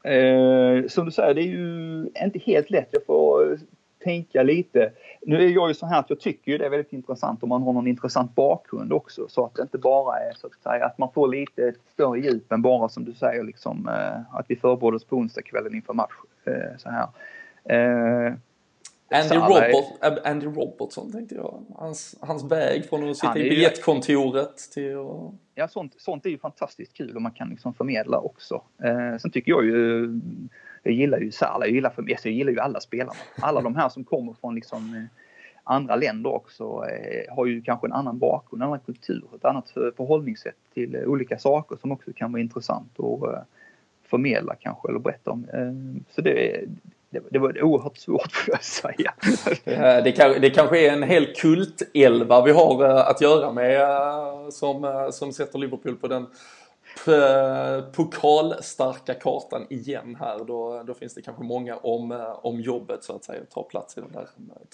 [0.03, 2.89] Eh, som du säger, det är ju inte helt lätt.
[2.91, 3.57] Jag får
[4.03, 4.91] tänka lite.
[5.21, 7.49] Nu är jag ju så här att jag tycker ju det är väldigt intressant om
[7.49, 10.85] man har någon intressant bakgrund också så att det inte bara är så att säga
[10.85, 14.55] att man får lite större djup än bara som du säger liksom eh, att vi
[14.55, 16.13] förbereder oss på onsdagskvällen inför match.
[16.45, 17.07] Eh, så här.
[17.63, 18.33] Eh,
[19.11, 21.65] Andy, Robert, Andy Robertson tänkte jag.
[21.75, 25.33] Hans, hans väg från att sitta i biljettkontoret till att...
[25.55, 28.61] Ja, sånt, sånt är ju fantastiskt kul och man kan liksom förmedla också.
[28.83, 30.09] Eh, sen tycker jag ju,
[30.83, 33.19] jag gillar ju Salah, jag gillar, alltså jag gillar ju alla spelarna.
[33.35, 35.03] Alla de här som kommer från liksom eh,
[35.63, 39.69] andra länder också eh, har ju kanske en annan bakgrund, en annan kultur, ett annat
[39.69, 43.41] förhållningssätt till eh, olika saker som också kan vara intressant att eh,
[44.03, 45.45] förmedla kanske eller berätta om.
[45.53, 46.65] Eh, så det,
[47.11, 49.13] det, det var oerhört svårt får jag säga.
[50.03, 54.49] det, kan, det kanske är en hel kultelva vi har eh, att göra med eh,
[54.49, 56.27] som, eh, som sätter Liverpool på den
[57.91, 60.39] pokalstarka kartan igen här.
[60.39, 63.97] Då, då finns det kanske många om, om jobbet så att säga, att ta plats
[63.97, 64.27] i den där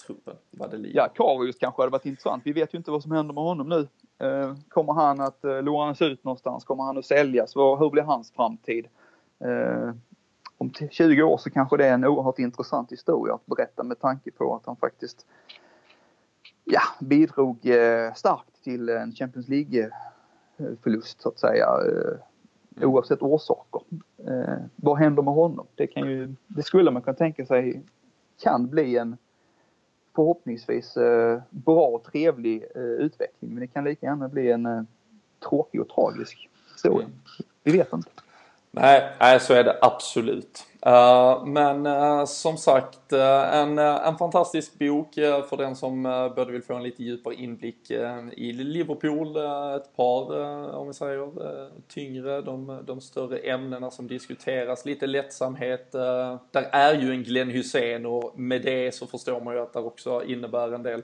[0.06, 0.34] truppen.
[0.50, 2.42] Vad det ja, Karius kanske hade varit intressant.
[2.46, 3.88] Vi vet ju inte vad som händer med honom nu.
[4.68, 6.64] Kommer han att lånas ut någonstans?
[6.64, 7.56] Kommer han att säljas?
[7.56, 8.86] Hur blir hans framtid?
[10.58, 14.30] Om 20 år så kanske det är en oerhört intressant historia att berätta med tanke
[14.30, 15.26] på att han faktiskt
[16.64, 21.66] ja, bidrog eh, starkt till en Champions League-förlust så att säga.
[21.66, 22.18] Eh,
[22.88, 23.82] oavsett orsaker.
[24.26, 25.66] Eh, vad händer med honom?
[25.74, 27.82] Det, kan ju, det skulle man kunna tänka sig
[28.42, 29.16] kan bli en
[30.14, 33.50] förhoppningsvis eh, bra och trevlig eh, utveckling.
[33.50, 34.82] Men det kan lika gärna bli en eh,
[35.48, 37.06] tråkig och tragisk historia.
[37.06, 37.18] Mm.
[37.62, 38.10] Vi vet inte.
[38.70, 40.64] Nej, nej, så är det absolut.
[40.86, 45.14] Uh, men uh, som sagt, uh, en, en fantastisk bok
[45.48, 46.02] för den som
[46.36, 47.90] både vill få en lite djupare inblick
[48.36, 49.36] i Liverpool.
[49.76, 50.44] ett par,
[50.74, 51.30] om vi säger,
[51.88, 54.84] tyngre, de, de större ämnena som diskuteras.
[54.84, 55.92] Lite lättsamhet.
[56.52, 59.78] där är ju en Glenn Hussein och med det så förstår man ju att det
[59.78, 61.02] också innebär en del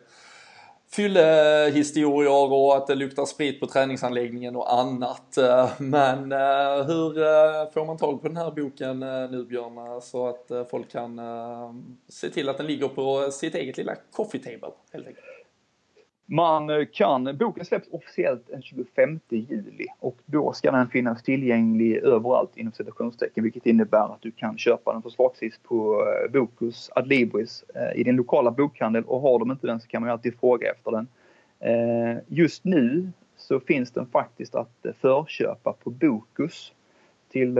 [0.96, 5.36] fyllehistorier och att det luktar sprit på träningsanläggningen och annat.
[5.36, 10.28] Eh, men eh, hur eh, får man tag på den här boken nu Björn så
[10.28, 11.20] att folk kan
[12.08, 15.33] se till att den ligger på sitt eget lilla coffee table helt enkelt?
[16.26, 22.56] Man kan, boken släpps officiellt den 25 juli och då ska den finnas tillgänglig överallt
[22.56, 28.00] inom citationstecken vilket innebär att du kan köpa den förslagsvis på eh, Bokus, Adlibris eh,
[28.00, 30.70] i din lokala bokhandel och har de inte den så kan man ju alltid fråga
[30.70, 31.06] efter den.
[31.60, 36.72] Eh, just nu så finns den faktiskt att förköpa på Bokus
[37.28, 37.58] till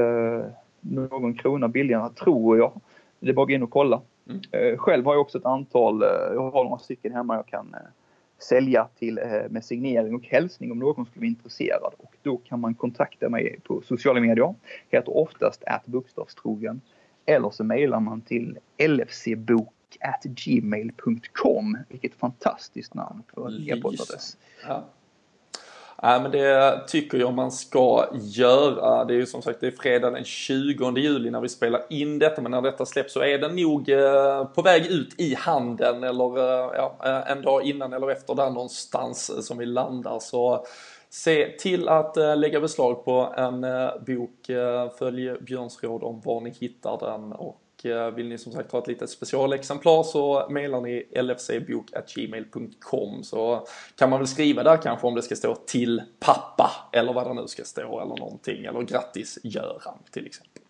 [0.80, 2.72] någon krona billigare tror jag.
[3.20, 4.00] Det är bara att gå in och kolla.
[4.28, 4.78] Mm.
[4.78, 6.02] Själv har jag också ett antal,
[6.34, 7.76] jag har några stycken hemma jag kan
[8.38, 11.94] sälja till, eh, med signering och hälsning om någon skulle vara intresserad.
[11.98, 14.54] Och då kan man kontakta mig på sociala medier.
[14.90, 16.80] Heter oftast att bokstavstrogen.
[17.26, 19.70] Eller så mejlar man till lfcbok
[20.24, 21.78] gmail.com.
[21.88, 24.36] Vilket fantastiskt namn för en e-postadress.
[24.66, 24.84] Ja.
[26.02, 29.04] Nej men det tycker jag man ska göra.
[29.04, 32.18] Det är ju som sagt det är fredag den 20 juli när vi spelar in
[32.18, 36.04] detta men när detta släpps så är den nog eh, på väg ut i handeln
[36.04, 40.18] eller eh, ja, eh, en dag innan eller efter där någonstans som vi landar.
[40.18, 40.66] Så
[41.10, 43.66] se till att lägga beslag på en
[44.06, 44.46] bok.
[44.98, 48.78] Följ Björns råd om var ni hittar den och Eh, vill ni som sagt ha
[48.78, 53.66] ett litet specialexemplar så mejlar ni lfcbok.gmail.com så
[53.96, 57.34] kan man väl skriva där kanske om det ska stå till pappa eller vad det
[57.34, 60.62] nu ska stå eller någonting eller grattis Göran till exempel.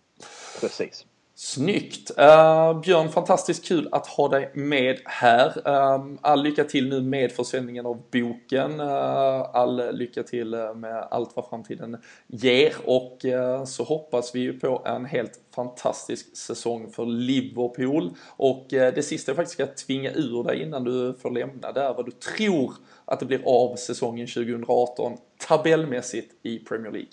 [0.61, 1.05] Precis.
[1.37, 2.11] Snyggt!
[2.11, 5.47] Uh, Björn, fantastiskt kul att ha dig med här.
[5.67, 8.79] Uh, all lycka till nu med försäljningen av boken.
[8.79, 13.25] Uh, all lycka till med allt vad framtiden ger och
[13.67, 18.11] så hoppas vi ju på en helt fantastisk säsong för Liverpool.
[18.27, 21.93] Och det sista jag faktiskt ska tvinga ur dig innan du får lämna det är
[21.93, 22.73] vad du tror
[23.05, 25.17] att det blir av säsongen 2018
[25.47, 27.09] tabellmässigt i Premier League.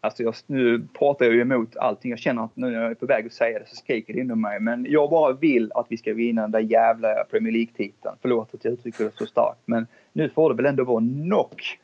[0.00, 2.10] Alltså jag, nu pratar jag ju emot allting.
[2.10, 4.20] Jag känner att nu när jag är på väg att säga det så skriker det
[4.20, 4.60] inom mig.
[4.60, 8.14] Men jag bara vill att vi ska vinna den där jävla Premier League-titeln.
[8.22, 9.60] Förlåt att jag uttrycker det så starkt.
[9.64, 11.78] Men nu får det väl ändå vara knock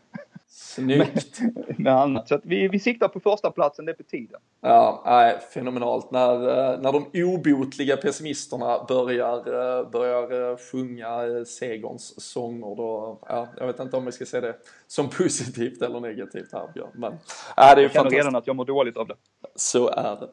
[0.57, 1.41] Snyggt!
[1.87, 2.29] annat.
[2.29, 4.41] Så att vi, vi siktar på första platsen, det är på tiden.
[4.61, 6.11] Ja, nej, fenomenalt.
[6.11, 13.49] När, eh, när de obotliga pessimisterna börjar, eh, börjar eh, sjunga segerns sånger då, ja,
[13.57, 14.55] jag vet inte om vi ska se det
[14.87, 16.91] som positivt eller negativt här Björn.
[16.95, 17.13] Men,
[17.57, 19.17] ja, det är jag känner redan att jag mår dåligt av det.
[19.55, 20.29] Så är det.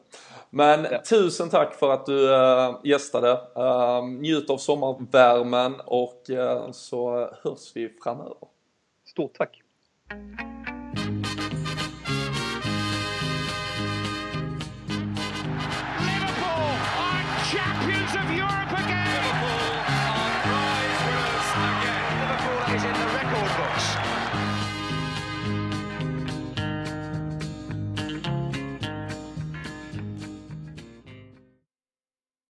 [0.50, 1.02] Men ja.
[1.08, 3.30] tusen tack för att du äh, gästade.
[3.56, 8.36] Äh, njut av sommarvärmen och äh, så hörs vi framöver.
[9.06, 9.61] Stort tack!
[10.12, 10.61] Thank you.